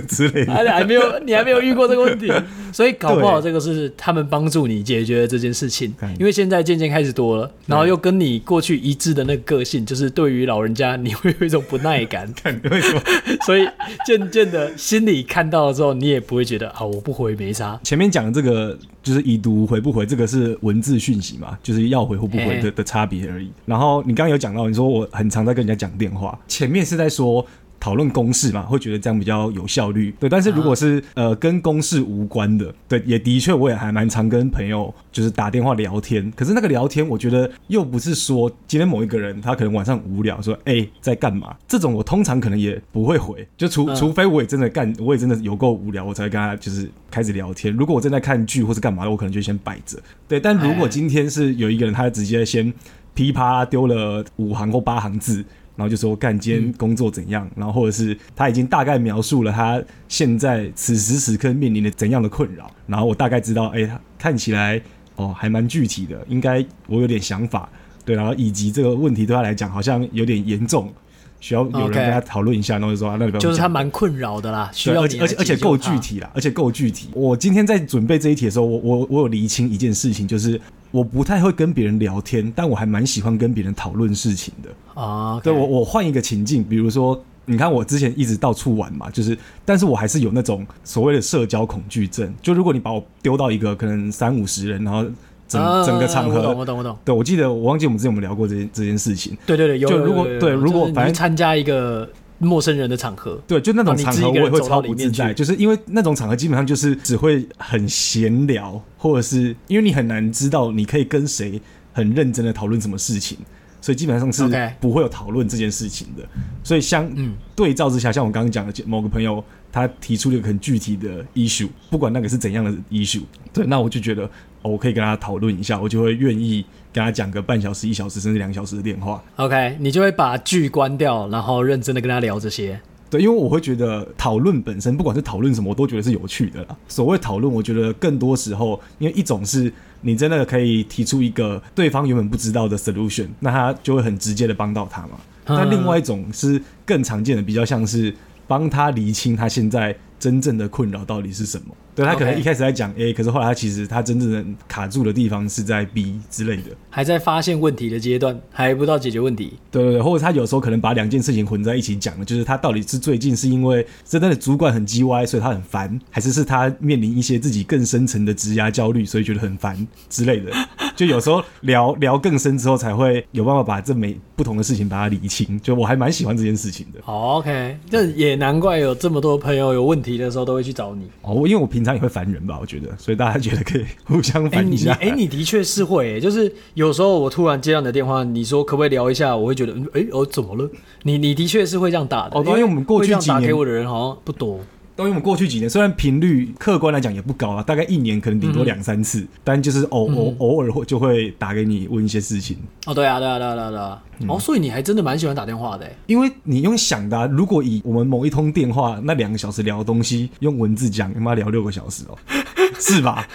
[0.06, 2.30] 之类的，还还没有你还没有遇过这个问题，
[2.72, 12.28] 所以搞不好这个是他们帮助你解决这件事情，因为现在渐渐开始多了，然后又跟你过去一致的那个个性，就是对于老人家你会有一种不耐感，
[12.70, 13.02] 为什么？
[13.46, 13.66] 所以
[14.04, 17.78] 渐渐的心里看到了之后，你也不会觉得啊，我不回没啥。
[17.82, 22.70] 前面讲的这个就是已读回不回，这个是文字讯息嘛，就是要回或不回的。
[22.70, 23.48] 欸差别而已。
[23.64, 27.46] 然后你刚刚有讲到，你说我很常在跟人家讲电话，前面是在说
[27.82, 30.14] 讨论公式嘛，会觉得这样比较有效率。
[30.20, 36.32] 对，但是如果是、啊、呃跟公式无关的，对，也的确我也还蛮常跟朋友就是打电话聊天。
[36.36, 47.74] 可是那个聊天，我觉得又不是说今天某一个人他可能晚上无聊说哎、欸、在干嘛，这种我通常可能也不会回，就除、啊、除非我也真的干，我也真的有够无聊，我才跟他就是开始聊天。
[47.74, 50.00] 如果我正在看剧或是干嘛的，我可能就先摆着。
[50.28, 52.72] 对，但如果今天是有一个人，他直接先
[53.12, 55.44] 噼啪丢了五行或八行字。
[55.74, 64.80] 然后就说干今天工作怎样，嗯，然后或者是他已经大概描述了他现在此时此刻面临的怎样的困扰，然后我大概知道，哎，他看起来
[65.16, 67.68] 哦还蛮具体的，应该我有点想法，
[68.04, 70.92] 对，然后以及这个问题对他来讲好像有点严重，
[71.40, 77.08] 需要有人跟他讨论一下，然后就说啊，那个就是他蛮困扰的啦，需要而且而且而且够具体啦，而且够具体。
[77.14, 80.60] 我今天在准备这一题的时候，我我我有厘清一件事情，就是。
[80.92, 85.40] 我不太会跟别人聊天，但我还蛮喜欢跟别人讨论事情的啊。
[85.42, 85.56] 对、okay.
[85.56, 92.32] 我，我换一个情境，比如说，你看我之前一直到处玩嘛，就是，但是我还是有那种所谓的社交恐惧症。
[92.40, 95.04] 就如果你把我丢到一个可能三五十人，然后
[95.48, 96.96] 整、啊、整个场合，我懂，我懂，我懂。
[97.04, 99.36] 对，我记得我忘记我们之前有没有聊过这件这件事情。
[99.46, 99.88] 对对对，有。
[99.88, 102.08] 就如果对，如果反正参加一个。
[102.42, 111.60] 陌生人的场合，对，就那种场合我也会超不自在，就是因为那种场合基本上就是只会很闲聊，或者是因为你很难知道你可以跟谁
[111.92, 113.38] 很认真的讨论什么事情，
[113.80, 114.42] 所以基本上是
[114.80, 116.22] 不会有讨论这件事情的。
[116.64, 117.10] 所以相
[117.54, 124.28] 对照之下，像我刚刚讲的某个朋友，他提出了一个很具体的 issue，不管那个是怎样的 issue，对，那我就觉得。
[124.64, 129.22] 我可以跟他讨论一下，我就会愿意跟他讲个半小时、一小时甚至两小时的电话。
[129.36, 132.80] OK，你就会把剧关掉，然后认真的跟他聊这些。
[133.08, 136.76] 对，因为我会觉得讨论本身，不管是讨论什么，我都觉得是有趣的啦。
[136.88, 145.10] 所谓讨论，我觉得更多时候，因为一种是你真的可以提出一个对方原本不知道的 solution，那他就会很直接的帮到他嘛。
[145.44, 148.14] 但另外一种是更常见的，比较像是
[148.46, 151.74] 帮他厘清他现在真正的困扰到底是什么。
[151.94, 159.58] 对，他可能一开始在讲 A，可是后来他其实他真正的卡住的地方是在 B 之类的，还在发现问题的阶段，还不到解决问题。
[159.70, 170.50] 对对对，或者他有时候可能把两件事情混在一起讲了，就是他到底是最近是因为真的主管很叽歪，所以他很烦，还是是他面临一些自己更深层的职涯焦虑，所以觉得很烦之类的。
[170.94, 175.60] 就有时候聊聊更深之后，才会有办法把这每不同的事情把它理清。
[175.60, 177.00] 就我还蛮喜欢这件事情的。
[177.04, 181.08] 哦，OK，这也难怪有这么多朋友有问题的时候都会去找你。
[181.22, 184.92] 哦，因为我平常也会烦人吧，我觉得，所以大家觉得可以 互相烦一下。
[184.94, 190.70] 哎、欸，你的确是会、欸，就是有时候我突然接到你的电话，你说可不可以聊一下，我会觉得，哎、欸，哦，怎么了？
[191.02, 192.38] 你你的确是会这样打的。
[192.38, 194.60] 哦，因为我们过去几年打给我的人好像不多。
[194.98, 202.56] 因为我们过去几年虽然频率客观来讲也不高啊，大概一年可能顶多两三次，嗯、但就是偶偶、嗯、偶尔会就会打给你问一些事情。
[202.86, 204.02] 哦，对啊，对啊，对啊，对啊，对啊。
[204.20, 212.18] 嗯、哦，所以你还真的蛮喜欢打电话的，因为你用想的、啊，如果以我们某一通电话那两个小时聊的东西用文字讲，他妈聊六个小时哦，
[212.78, 213.26] 是吧？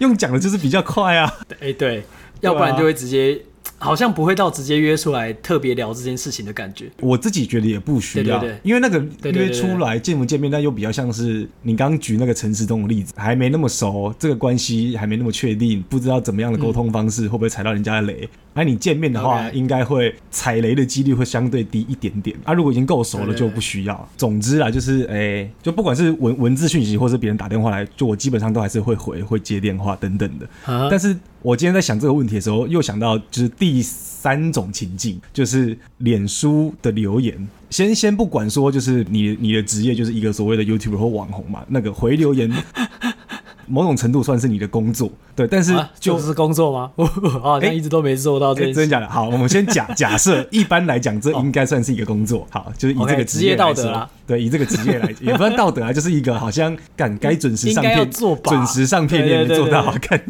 [0.00, 1.32] 用讲的就是比较快啊。
[1.60, 2.04] 哎，对，
[2.40, 3.40] 要不然就会直接。
[3.84, 6.90] 好像不会到直接约出来特别聊这件事情的感觉。
[7.02, 8.98] 我自己觉得也不需要，对对对，因为那个
[9.30, 18.26] 约出来见不见面，但又比较像是你刚举那个陈时东的例子，还没那么熟，这个关系还没那么确定，不知道怎么样的沟通方式会不会踩到人家的雷。
[18.54, 22.34] 那、嗯啊、你见面的话，应该会踩雷的几率会相对低一点点。
[22.44, 24.08] 啊，如果已经够熟了，就不需要。
[24.16, 30.48] 总之啊，就是哎、欸，就不管是文文字讯息，或是别人打电话来，就我基本上都还是会回，会接电话等等的。
[30.64, 31.14] 啊、但是。
[31.44, 37.48] 我今天在想这个问题的时候，又想到就是第三种情境，就是脸书的留言。
[37.70, 42.50] 先先不管说，就是你你的职业就是一个所谓的 YouTuber 或网红嘛，那个回留言。
[43.66, 46.90] 某种程度算是你的工作，对，但是就、啊、是工作吗？
[46.96, 48.64] 我好像一直都没做到这。
[48.66, 49.08] 真的假的？
[49.08, 52.46] 好，我们先假假设，一般来讲，这应该算是一个工作。
[52.50, 54.06] 好，就是以这个职业道德啦。
[54.26, 60.22] 对，以这个职业来，也不算道德啊，就是一个好像敢该准时上片，准时上片也能做到好看。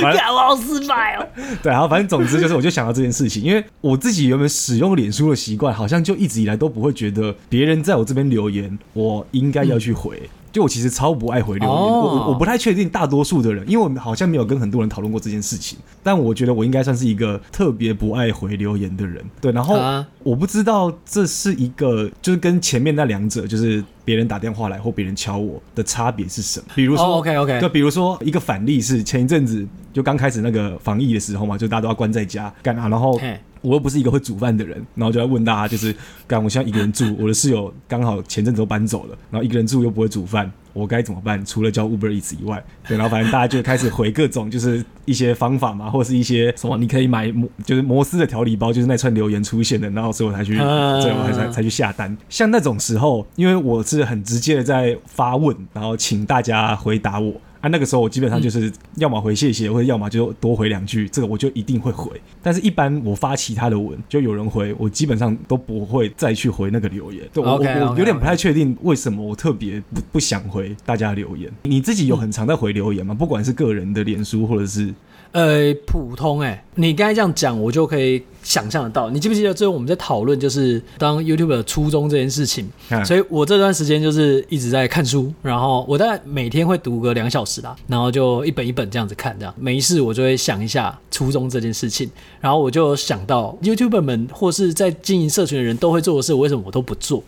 [0.00, 1.26] 反正好失败哦。
[1.62, 10.16] 对，然后反正总之就是，我就想到这件事情，因为我自己原本使用脸书的习惯，好像就一直以来都不会觉得别人在我这边留言，我应该要去回。
[10.22, 12.04] 嗯就我其实超不爱回留言，oh.
[12.04, 19.20] 我我不太确定大多数的人，因为我们好像没有跟很多人讨论过这件事情，但我觉得我应该算是一个特别不爱回留言的人。
[19.40, 19.76] 对，然后
[20.22, 26.66] 我不知道这是一个就是跟前面那两者，就是别人打电话来或别人敲我的差别是什么？
[26.76, 33.20] 比如说，OK OK，就比如说一个反例是前一阵子就刚开始那个防疫的时候嘛，就大家都要关在家干啊，然后。
[33.64, 35.94] 我又不是一个会煮饭的人，然后就在问大家，就是，
[36.26, 41.44] 干我现在一个人住，我的室友刚好前阵子都搬走了，然后一个人住又不会煮饭，我该怎么办？
[41.46, 52.14] 除了叫 Uber Eats 以外，对，然后反正大家就开始回各种就是一些方法嘛，或者是一些什么，你可以买摩就是摩斯的调理包，就是那串留言出现的，然后所以我才去，最后才才才去下单。
[52.28, 57.32] 像那种时候，因为我是很直接的在发问，然后请大家回答我。
[57.64, 62.10] 啊，那个时候我基本上就是要么回谢谢，或者要么就多回两句，这个我就一定会回。
[62.42, 67.26] 但是，一般我发其他的文，就有人回，我基本上都不会再去回那个留言。
[67.32, 67.90] 对我 okay.
[67.90, 71.50] 我有点不太确定为什么我特别不不想回大家留言。
[71.62, 73.14] 你自己有很常在回留言吗？
[73.14, 74.92] 不管是个人的脸书或者是。
[75.34, 79.10] 呃，普通哎、欸，你刚才这样讲，我就可以想象得到。
[79.10, 82.70] 你记不记得最后我们在讨论就是当 YouTuber 的初衷这件事情？
[82.90, 92.08] 嗯、所以我这段时间就是一直在看书，然后我大概每天会读个两小时啦，然后就一本一本这样子看，这样没事我就会想一下初衷这件事情，
[92.40, 97.20] 然后我就想到 YouTuber 们或是在经营社群的人都会做的事，为什么我都不做？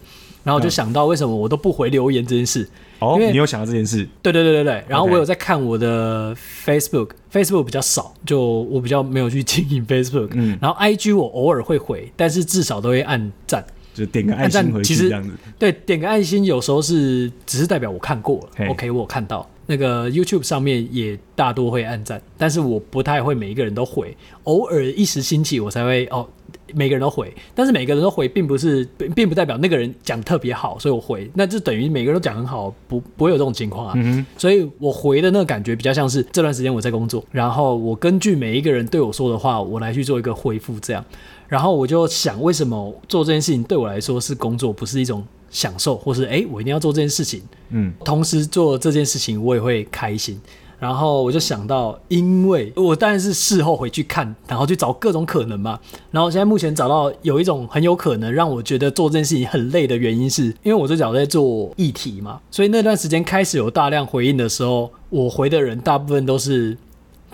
[0.44, 2.68] 然后我就想到为什么我都不回留言这件事。
[2.98, 4.08] 哦，你有想到这件事？
[4.22, 4.84] 对对对对对。
[4.88, 7.64] 然后我有在看我的 Facebook，Facebook Okay.
[7.64, 10.30] 比较少，就我比较没有去经营 Facebook。
[10.32, 10.58] 嗯。
[10.60, 15.30] 然后 IG 我偶尔会回，但是至少都会按赞，就点个爱心回去这样子。
[15.58, 19.48] 对，点个爱心有时候是只是代表我看过了，OK，我有看到。
[19.66, 26.26] 那个 YouTube 上面也大多会按赞，但是我不太会每一个人都回，偶尔一时兴起我才会哦。
[26.74, 33.92] 每个人都回，但是每个人都回，并不是并不代表那个人讲特别好，所以我回，那就等于每个人都讲很好，不不会有这种情况啊。
[33.96, 41.04] 嗯、所以我回的那个感觉比较像是这段时间我在工作，然后我根据每一个人对我说的话，我来去做一个回复，这样。
[41.46, 47.42] 然后我就想，为什么做这件事情对我来说是工作，不是一种享受，或是哎，我一定要做这件事情。
[47.70, 50.40] 嗯，同时做这件事情，我也会开心。
[50.78, 55.80] 然后我就想到，因为我当然是事后回去看，然后去找各种可能嘛。
[56.10, 66.76] 然后现在目前找到有一种很有可能让我觉得做这件事情很累的原因，是因为我最早在做议题嘛，所以那段时间开始有大量回应的时候，我回的人大部分都是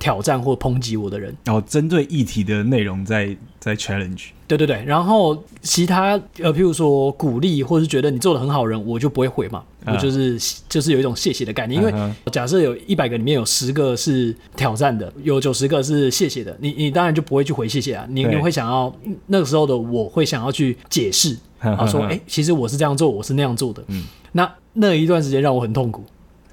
[0.03, 1.33] 挑战或抨击我的人。
[1.45, 4.31] 然后针对议题的内容在在 challenge。
[4.49, 10.59] 对对对，然后其他呃，譬如说鼓励或是觉得你做的很好人，我就不会回嘛，我就是、uh.
[10.69, 11.81] 就是有一种谢谢的概念。
[11.81, 18.93] 因为假设有一百个里面有十个是挑战的，有九十个是谢谢的，你你当然就不会去回谢谢啊，你你会想要
[19.29, 23.83] 那个时候的我会想要去解释啊，说哎，其实我是这样做，我是那样做的。
[23.87, 26.05] 嗯，那那一段时间让我很痛苦。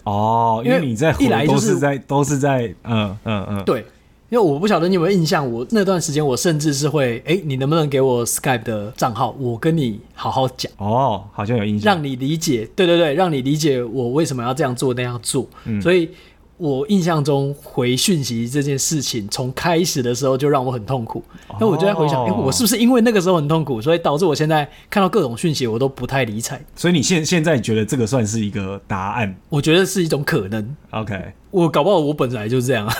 [0.09, 3.85] 哦，因为你在一来就是在都是在嗯嗯嗯对。
[4.31, 10.71] 因为我不晓得你有没有印象，我那段时间我甚至是会，哎、欸，你能不能给我 Skype 的账号，我跟你好好讲。
[10.77, 11.95] 哦，好像有印象。
[11.95, 15.47] 让你理解，对对对，让你理解我为什么要这样做那样做。
[15.65, 16.09] 嗯，所以。
[16.59, 21.23] 我印象中回讯息这件事情，从开始的时候就让我很痛苦。
[21.57, 26.59] 那、哦、我就在回想，哎、欸，我是不是因为那个时候很痛苦，所以导致我现在看到各种讯息我都不太理睬？
[26.75, 29.33] 所以你现现在觉得这个算是一个答案？
[29.47, 30.75] 我觉得是一种可能。
[30.89, 32.91] OK，我搞不好我本来就是这样，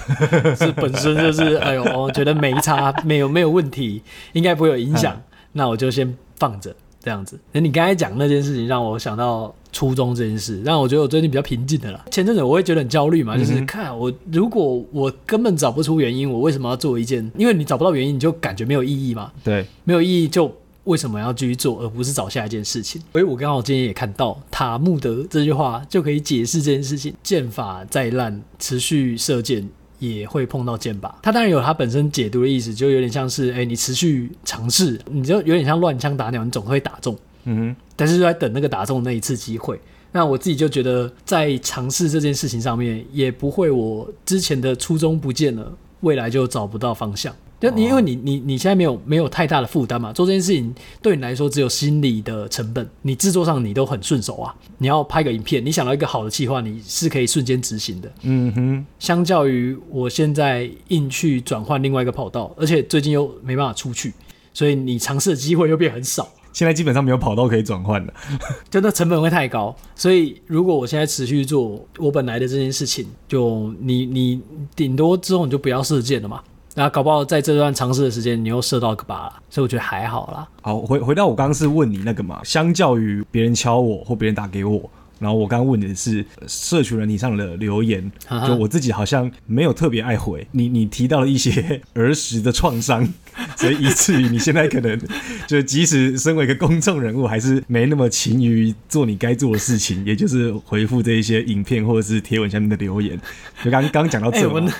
[0.54, 4.02] 是本身就是哎呦，我觉得没差，没有没有问题，
[4.34, 5.18] 应该不会有影响，
[5.52, 7.40] 那我就先放着这样子。
[7.50, 9.54] 那你刚才讲那件事情，让我想到。
[9.76, 12.02] 初衷这件事，让我觉得我最近比较平静的了。
[12.10, 17.30] 前阵子我会觉得很焦虑嘛，就是看我如果我根本找不出原因，我为什么要做一件？
[17.36, 19.30] 因为你找不到原因，你就感觉没有意义嘛。
[19.44, 20.50] 对，没有意义就
[20.84, 23.02] 为什么要继续做，而不是找下一件事情？
[23.12, 31.12] 所以我刚好今天也看到塔木德这句话，就可以解释这件事情：剑法再烂，持续射箭也会碰到箭靶。
[31.22, 37.14] 它当然有它本身解读的意思，就有点像是，哎，你持续尝试，你就有点像乱枪打鸟，你总会打中。
[37.46, 39.80] 嗯哼，但是就在等那个打中的那一次机会。
[40.12, 47.34] 那我自己就觉得，在尝试这件事情上面，也不会我之前的初衷不见了，未来就找不到方向。
[47.58, 54.54] 就你，因为你你你现在没有没有太大的负担嘛，做这件事情对你来说只有心理的成本，你制作上你都很顺手啊。
[54.78, 58.12] 你要拍个影片，你想到一个好的计划，你是可以瞬间执行的。
[58.22, 64.12] 嗯哼，相较于我现在硬去转换另外一个跑道，而且最近又没办法出去，
[64.52, 66.28] 所以你尝试的机会又变很少。
[66.56, 68.14] 现在基本上没有跑道可以转换了，
[68.70, 74.40] 就那成本会太高，所以如果我现在持续做我本来的这件事情，就你你
[74.74, 76.40] 顶多之后你就不要射箭了嘛，
[76.74, 80.48] 那搞不好在这段尝试的时间你又射到个靶了，所以我觉得还好啦。
[80.62, 84.90] 好，回回到我刚刚是问你那个嘛，相较于别人敲我或别人打给我。
[85.18, 88.12] 然后我刚刚问你的是社群软体上的留言，
[88.46, 90.68] 就我自己好像没有特别爱回你。
[90.68, 93.08] 你提到了一些 儿时的创伤，
[93.56, 94.98] 所以以至于你现在可能
[95.46, 103.18] 就即使身为一个公众人物，还是没那么勤于做你该做的事情，也就是回复这一些影片或者是贴文下面的留言。
[103.64, 104.72] 就刚刚讲到这，我那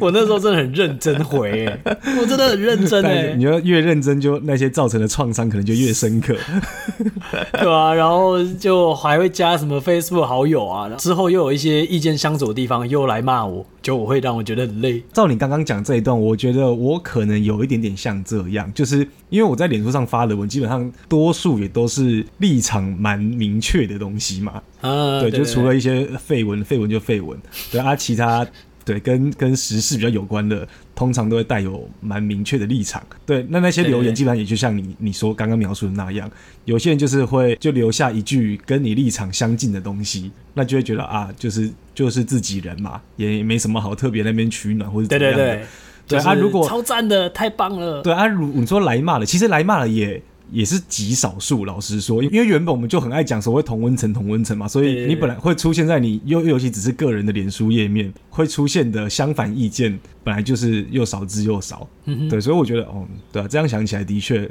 [0.00, 1.78] 我那时候真的很认真回，哎，
[2.20, 3.34] 我真的很认真 哎。
[3.36, 6.34] 你要越认真，就那些造成的创伤可能就越深刻，
[7.52, 9.82] 对啊，然后就还会加什么。
[9.82, 15.02] Facebook 好友啊，之后又有一些意见相左的地方，又来骂我，就我会让我觉得很累。
[15.12, 24.62] 照你刚刚讲这一段，我觉得我可能有一点点像这样，就是因为我在脸书上发的文，基本上多数也都是立场蛮明确的东西嘛。
[24.80, 27.38] 啊，对，就除了一些废文，废文就废文，
[27.70, 28.46] 对啊，其他。
[28.84, 33.02] 对，跟跟时事比较有关的，通常都会带有蛮明确的立场。
[33.24, 36.30] 对，那那些留言基本上也就像你你说刚刚描述的那样，
[36.64, 45.44] 有些人就是会就留下一句跟你立场相近的东西，那就会觉得啊，就是就是自己人嘛，也没什么好特别那边取暖或者怎么样的。
[45.44, 45.64] 对对
[46.08, 48.02] 对，对啊，如果超赞的，太棒了。
[48.02, 50.22] 对啊，如你说来骂了，其实来骂了也。
[50.52, 61.88] 也是极少数，老实说，因为原本我们就很爱讲所谓同温层、同温层嘛，所以你本来会出现在你又尤其只是个人的脸书页面会出现的相反意见，本来就是又少之又少。
[62.04, 64.48] 嗯哼，对，所以我觉得，哦，对啊，这样想起来的确，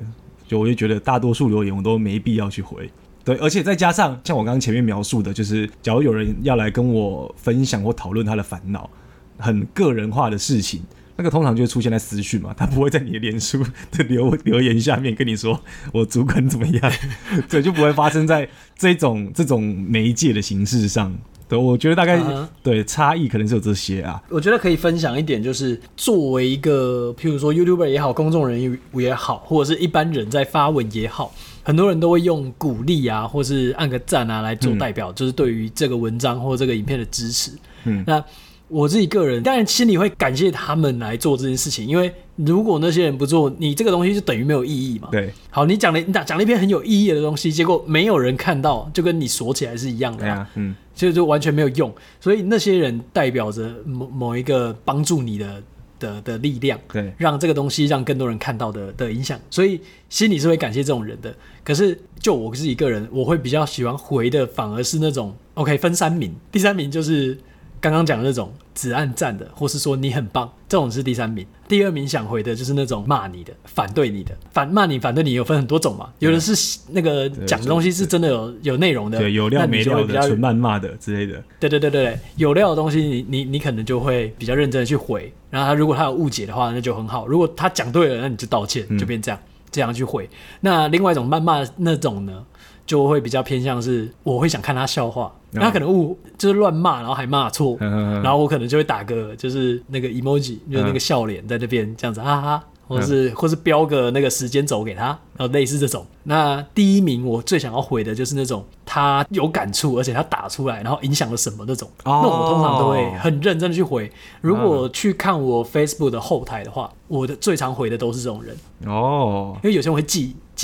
[0.47, 2.89] 就我就觉得大多数留言我都没必要去回。
[3.23, 8.89] 对，而且再加上像我刚刚前面描述的，就是假如有人要来跟我分享或讨论他的烦恼，
[9.37, 10.81] 很个人化的事情。
[11.21, 15.61] 那个通常就会出现在私讯嘛，他不会在你的脸书的留留言下面跟你说
[15.93, 16.93] 我主管怎么样，
[17.47, 21.15] 对，就不会发生在这种这种媒介的形式上。
[21.47, 22.47] 对，我觉得大概、uh huh.
[22.63, 24.19] 对差异可能是有这些啊。
[24.29, 31.31] 我觉得可以分享一点，就是作为一个譬如说 YouTuber 也好，公众人物也好，或者是一般人在发文也好，
[31.61, 37.51] 很多人都会用鼓励啊，或是按个赞啊来做代表，嗯、就是对于这个文章或这个影片的支持。
[37.83, 38.23] 嗯，那。
[38.71, 45.09] 我自己个人当然心里会感谢他们来做这件事情，因为如果那些人不做，你这个东西就等于没有意义嘛。
[45.11, 50.19] 对，好，你讲了你讲了一篇很有意义的东西，结果没有人看到，就跟你锁起来是一样的。
[50.19, 51.93] 对啊，嗯，所以就完全没有用。
[52.21, 55.63] 所以那些人代表着某某一个帮助你的
[55.99, 61.35] 的的力量，对，让这个东西让更多人看到的的影响，所以心里是会感谢这种人的。
[61.61, 67.37] 可是就我自己个人，我会比较喜欢回的，反而是那种 OK 分三名，第三名就是。
[67.81, 71.43] 刚刚讲的那种只按赞的，或是说你很棒，这种是第三名。
[71.67, 76.09] 第二名想回的就是那种骂你的、反对你的、反骂你、反对你，有分很多种嘛。
[76.19, 81.43] 有的是那个讲的东西是真的有有内容的，对，有料没料的、纯谩骂的之类的。
[81.59, 85.33] 对对对对对，有料的东西你，你你你可能就会比较认真的去回。
[85.49, 87.25] 然后他如果他有误解的话，那就很好。
[87.25, 90.29] 如果他讲对了，那你就道歉，就变这样、嗯、这样去回。
[90.59, 92.45] 那另外一种谩骂那种呢？
[92.91, 102.61] 就会比较偏向是，我会想看他笑话，他可能误就是乱骂，然后还骂错，然后我可能就会打个就是那个 emoji，就是那个笑脸在那边这样子，哈哈。
[102.87, 105.05] 或是或是标个那个时间轴给他，
[105.37, 106.05] 然后类似这种。
[106.23, 111.87] 那第一名我最想要回的就是那种他有感触，而且他打出来，然后影响了什么那种。
[112.03, 114.11] 哦、那我通常都会很认真的去回。
[114.41, 118.53] 如果去看我 Facebook 的后台的话，我的最常回的都是这种人。
[118.85, 120.01] 哦，因为有些人会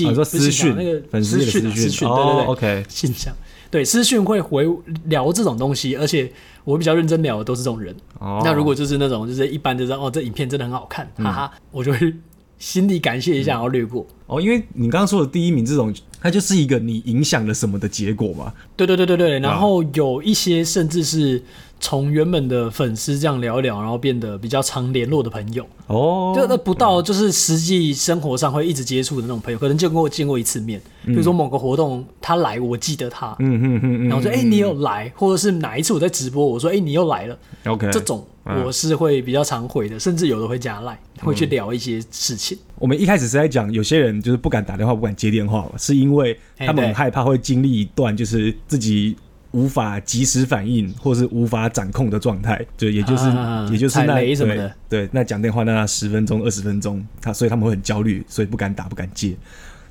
[0.05, 3.33] 寄寄私讯，那个粉丝的私讯，对对对、哦、，OK，信箱。
[3.71, 4.65] 对，私讯会回
[5.05, 6.31] 聊这种东西，而且
[6.63, 7.95] 我比较认真聊的都是这种人。
[8.19, 12.13] 哦，那如果就是那种就是一般就是哦，这影片真的很好看，哈哈，嗯、我就会
[12.57, 14.05] 心里感谢一下，然后略过。
[14.27, 18.53] 哦，因为你刚刚说的第一名这种，它就是一个你影响了什么的结果嘛。
[18.75, 21.41] 对对对对对，然后有一些甚至是。
[21.79, 25.65] 从原本的粉丝这样聊一聊，然后变得比较常联络的朋友。
[25.87, 37.27] 哦，就那不到就是实际生活上会一直接触的那种朋友，可能见过见过一次面，比如说某个活动他来，我记得他，嗯嗯嗯，然后说哎、欸、你有来，或者是哪一次我在直播，我说哎、欸、你又来？
[37.27, 38.25] 了，OK，这种
[38.65, 42.57] 我是会比较常回的，甚至有的会加赖，会去聊一些事情。
[42.79, 49.15] 我们一开始是在讲有些人就是不敢打电话，不敢接电话，是因为他们很害怕会经历一段就是自己。
[49.51, 59.35] 无法及时反应或是无法掌控的状态，就也就是、啊、也就是那雷什么的，对，对那讲电话那十分钟二十分钟，他所以他们会很焦虑，所以不敢打不敢接。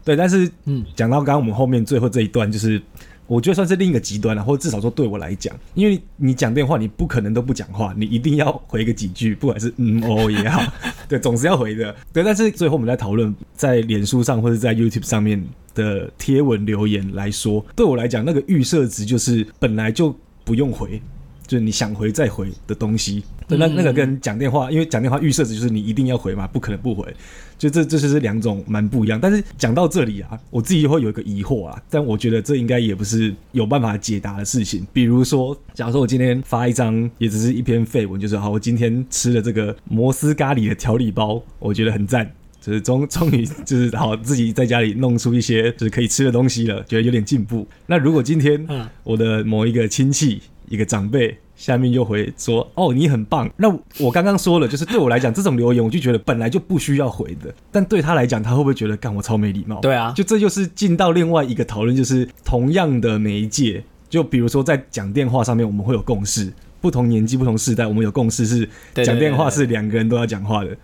[0.05, 2.81] 对，但是嗯，讲到刚刚我们后面最后这一段，就是
[3.27, 10.63] 我觉得算是另一个极端了，或者至少说对我来讲，因为你讲电话你不可能都不讲话，你一定要回个几句，不管是嗯哦也好，
[11.09, 11.95] 对，总是要回的。
[12.13, 15.43] 对，但是最后我们在讨论在脸书上或者在 YouTube 上面。
[15.77, 21.03] 的贴文留言来说，对我来讲，那个预设值就是本来就不用回，
[21.47, 23.23] 就是你想回再回的东西。
[23.49, 27.15] 那那个跟讲电话，因为讲电话预设值就是你一定要回嘛，不可能不回。
[27.57, 29.19] 就这这就是两种蛮不一样。
[29.21, 34.87] 但是讲到这里啊，我自己会有一个疑惑啊，但我觉得这应该也不是有办法解答的事情。
[34.93, 42.31] 比如说，假如说我今天发一张，也只是一篇废文，就是好，我今天吃了这个摩斯咖喱的调理包，我觉得很赞。
[42.61, 47.65] 就是终终于就是好自己在家里弄出一些就是可以吃的东西了，觉得有点进步。
[47.87, 48.67] 那如果今天
[49.05, 59.81] 我的某一个亲戚一个长辈下面又回说哦，你很棒，那我刚刚说了，就是对我来讲这种留言我就觉得本来就不需要回的，但对他来讲他会不会觉得干我超没礼貌？
[59.81, 70.77] 对啊，就这就是进到另外一个讨论，就是同样的媒介，就比如说在讲电话上面我们会有共识，不同年纪不同世代我们有共识是讲电话是两个人都要讲话的。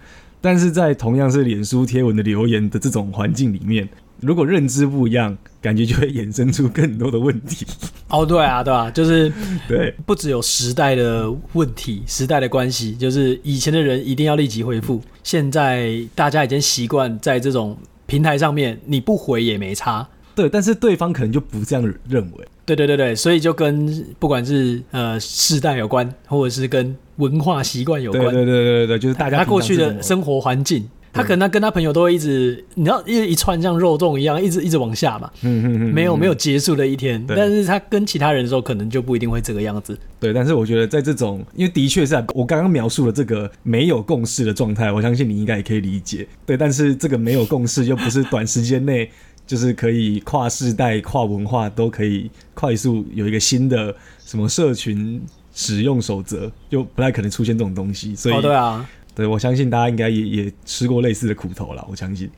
[0.45, 3.89] 但是在同样是脸书贴文的留言的这种环境里面，
[4.23, 7.67] 如果认知不一样，感觉就会衍生出更多的问题。
[8.09, 9.33] 哦，对啊，对啊，就是
[9.69, 20.07] 对，不只有时代的问题，时代的关系，就是以前的人一定要立即回复，现在大家已经习惯在这种平台上面，你不回也没差。
[20.35, 22.49] 对，但是对方可能就不这样认为。
[22.65, 28.25] 对对对对，所以就跟不管是呃世代有关，或者是跟文化习惯有关。
[28.27, 35.31] 对对对对对，就是大家他过去的生活环境，他可能他跟他朋友都会一直，你知道一一串像肉粽一样，一直一直往下嘛。
[35.43, 35.95] 嗯嗯嗯。
[35.95, 39.99] 没有没有结束的一天，但是他跟其他人的时候，可能就不一定会这个样子。
[40.19, 46.27] 对，但是我觉得在这种，因为的确是我刚刚描述的这个没有共识的状态，我相信你应该也可以理解。
[46.47, 49.11] 对，但是这个没有共识又不是短时间内。
[49.45, 53.95] 就是可以跨世代、跨文化都可以快速有一个新的
[54.25, 55.21] 什么社群
[55.53, 58.15] 使用守则，就不太可能出现这种东西。
[58.15, 61.87] 所以，对啊，对，我相信大家应该也也吃过类似的苦头了。
[61.91, 62.31] 我相信，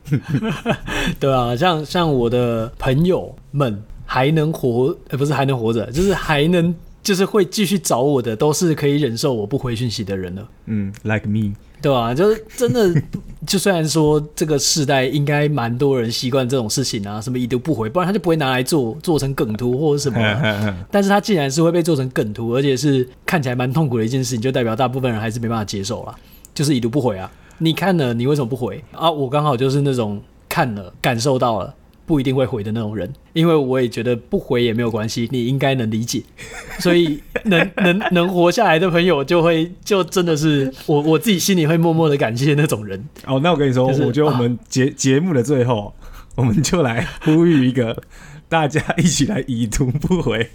[1.19, 10.49] 对啊，像像我的朋友们还能活，呃，不是还能活着，就是还能就是会继续找我的，都是可以忍受我不回讯息的人了。
[10.65, 11.53] 嗯，like me。
[11.81, 13.01] 对啊，就是真的，
[13.45, 20.75] 就虽然说这个世代应该蛮多人习惯这种事情啊，什么已读不回，不然他就不会拿来做做成梗图或者什么啊。
[20.89, 26.15] 但是他既然是会被做成梗图，而且是看起来蛮痛苦的一件事情，就代表大部分人还是没办法接受啦。
[26.55, 29.11] 就是已读不回啊，你看了你为什么不回啊？
[29.11, 31.75] 我刚好就是那种看了感受到了。
[32.07, 36.21] 不一定会回的那种人，因为我也觉得不回也没有关系，你应该能理解。
[36.77, 43.03] 所以能 能能活下来的朋友，就会就真的是我我自己心里会默默的感谢那种人。
[43.25, 45.91] 哦，那我跟你说，就是、我觉得我们节节、啊、目的最后，
[46.37, 47.99] 我们就来呼吁一个，
[48.47, 50.51] 大家一起来已读不回，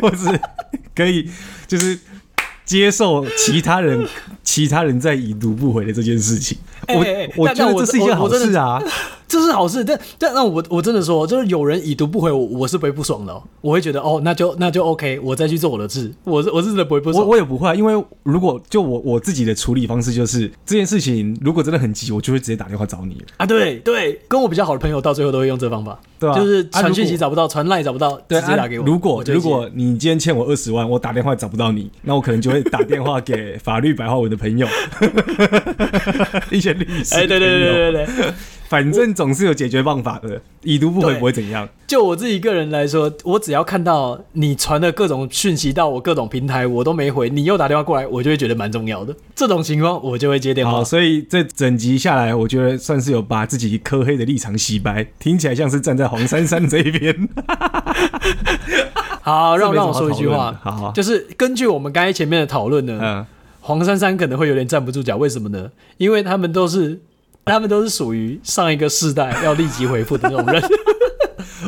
[0.00, 0.40] 或是
[0.94, 1.28] 可以
[1.66, 1.98] 就是。
[2.72, 4.08] 接受其他人
[4.42, 6.56] 其他人在已读不回的这件事情。
[6.88, 8.82] 我、欸欸、我觉得这是一件好事啊。
[9.32, 13.42] 这是好事，但但那我我真的说，就是有人已读不回我，我是不会不爽的、哦。
[13.62, 16.12] 我会觉得哦，那就那就 OK，我再去做我的事。
[16.24, 17.24] 我是我是真的不会不爽。
[17.24, 23.46] 我我也不会，因为如果就我我自己的处理方式就是这件事情，如果真的很急，我就会直接打电话找你啊。
[23.46, 26.38] 对对，跟我比较好的朋友到最后都会用这方法，对吧、啊？
[26.38, 28.84] 就是传讯息找不到，传赖、啊、找不到，直接打给我。
[28.84, 34.68] 啊、如果如果你今天欠我二十万，我打电话找不到你，那我可能就会打电话给法律白话文的朋友，
[36.52, 37.14] 一些律师。
[37.14, 38.34] 哎，对对对对对对。
[38.68, 41.68] 反正总是有解决办法的，已读不回不会怎样。
[41.86, 49.14] 就我自己个人来说，我只要看到你传的各种讯息到我各种平台，我都没回，你又打电话过来，我就会觉得蛮重要的。
[49.36, 50.82] 这种情况我就会接电话。
[50.82, 57.28] 所以这整集下来，我觉得算是有把自己科黑的立场洗白，听起来像是站在黄珊珊这一边。
[59.22, 63.24] 好，让让我说一句话，好，好，就是根据我们刚才前面的讨论呢，嗯，
[63.60, 65.70] 黄珊珊可能会有点站不住脚，为什么呢？
[65.98, 66.98] 因为他们都是。
[67.44, 70.62] 他们都是属于上一个世代要立即回复的那种人，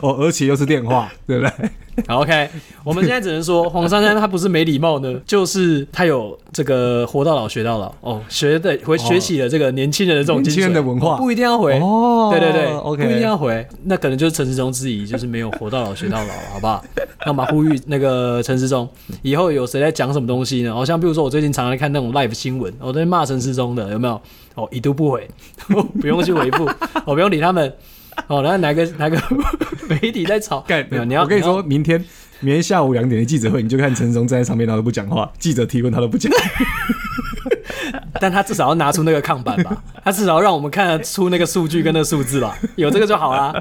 [0.04, 1.70] 哦，而且又是电话， 对不对？
[2.06, 2.50] 好，OK，
[2.84, 16.84] 我们现在只能说黄珊珊她不是没礼貌呢，就是她有这个活到老学到老哦，学的回学习了这个年轻人的这种年轻人的文化，不一定要回哦，对对对，OK，不一定要回，那可能就是陈时中之疑，就是没有活到老学到老，好不好？
[17.24, 18.86] 那我们呼吁那个陈时中，
[19.22, 20.74] 以后有谁在讲什么东西呢？
[20.74, 24.20] 好像比如说我最近常常看那种 live 新闻，我在骂陈时中的，有没有？
[24.56, 25.26] 哦，已读不回，
[26.00, 26.68] 不用去回复，
[27.06, 27.72] 我不用理他们。
[28.28, 29.20] 哦，然后哪个哪个
[29.88, 30.64] 媒体在吵？
[30.68, 32.02] 没有，你要我跟你说，明天
[32.40, 36.32] 明天下午两点的记者会，你就看陈松站在上面，他都不讲话，记者提问他都不讲。
[38.20, 43.52] 但他至少要拿出那个抗板吧，他至少要让我们看得出那个数据跟那个数字吧，有这个就好啦，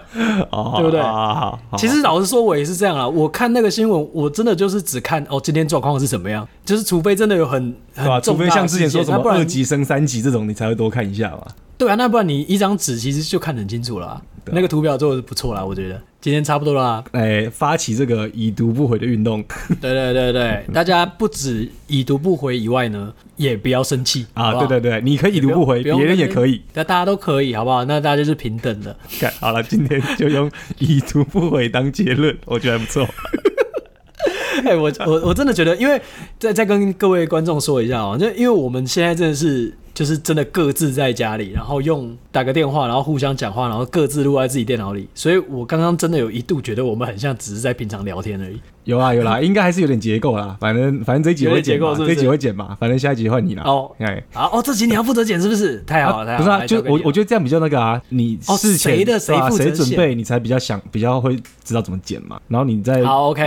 [0.52, 1.02] 哦、对不对？
[1.02, 3.08] 好好好好，其实老实说，我也是这样啊。
[3.08, 11.46] 我看那个新闻，我真的就是只看哦，今天状况是怎么样，就是除非真的有很很重大，除非像之前说什么二级升三级这种，你才会多看一下嘛。
[11.78, 14.22] 对啊，那不然你一张纸其实就看得很清楚了，啊。
[14.52, 17.04] 那个图表做的不错啦，我觉得今天差不多啦。
[17.12, 19.44] 哎，发起这个已读不回的运动。
[19.82, 24.66] 对对对对， 大家不止已读不回以外呢，也不要生气啊好不好。
[24.68, 27.86] 对对对，你可以已读不回，别人也可以，那大家都可以，好不好？
[27.86, 28.96] 那大家就是平等的。
[29.40, 33.08] 好了，今天就用已读不回当结论， 我觉得还不错。
[34.66, 36.02] 哎，我我我真的觉得，因为
[36.40, 39.74] 再再跟各位观众说一下哦，就因为我们现在真的是。
[39.94, 45.08] 就是真的各自在家里，然后用打个电话，然后互相讲话，然后各自录在自己电脑里。
[45.14, 48.60] 所以我刚刚真的有一度觉得我们很像只是在平常聊天而已。
[48.86, 50.56] 有啦有啦， 应该还是有点结构啦。
[50.60, 52.78] 反正反正这一集会剪嘛，这一集会剪嘛。
[52.80, 53.64] 反正下一集换你啦。
[53.66, 55.80] 哦，哎，好哦，这集你要负责剪是不是？
[55.88, 56.38] 太好了，太好了。
[56.38, 62.40] 不是啊，就我我觉得这样比较那个啊，你事前谁的谁负责谁准备，你才比较想比较会知道怎么剪嘛。
[62.48, 63.02] 然后你在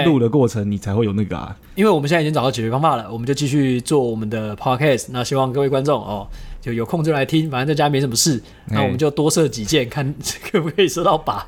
[0.04, 1.56] 录的过程，你才会有那个啊。
[1.74, 5.08] 因为我们现在已经找到解决方法了，我们就继续做我们的 podcast。
[5.10, 6.26] 那希望各位观众哦。
[6.66, 10.12] 就有空就来听，反正在家没什么事，那我们就多射几箭，看
[10.50, 11.40] 可 不可以射到靶。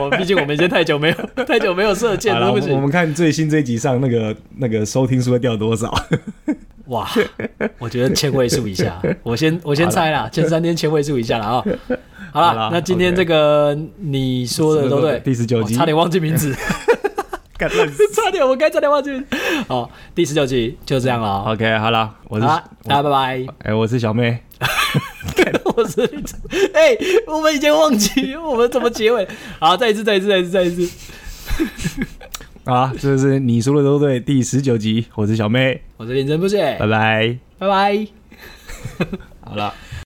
[0.00, 2.52] 我毕竟我们已经太久没有太久没有射箭了。
[2.52, 5.94] 我们看最新这一集上那个那个收听数会掉多少？
[6.86, 7.08] 哇，
[7.78, 9.00] 我觉得千位数以下。
[9.22, 11.64] 我先我先猜啦，前三天千位数以下了啊。
[12.32, 16.52] 好了，那今天这个你说的都对，第十九集差点忘记名字。
[18.14, 19.10] 差点，我该差点忘记。
[19.66, 21.42] 好，第十九集就这样了。
[21.52, 23.46] OK，好了，我是大家拜拜。
[23.64, 24.38] 哎，我是小妹，
[25.76, 26.02] 我是
[26.72, 26.96] 哎，
[27.26, 29.26] 我们已经忘记我们怎么结尾。
[29.58, 32.06] 好，再一次，再一次，再一次，再一次。
[32.64, 34.20] 啊，这是你说的都对。
[34.20, 38.06] 第十九集，我是小妹，我是林真不谢，拜拜，拜拜。
[39.40, 39.74] 好了。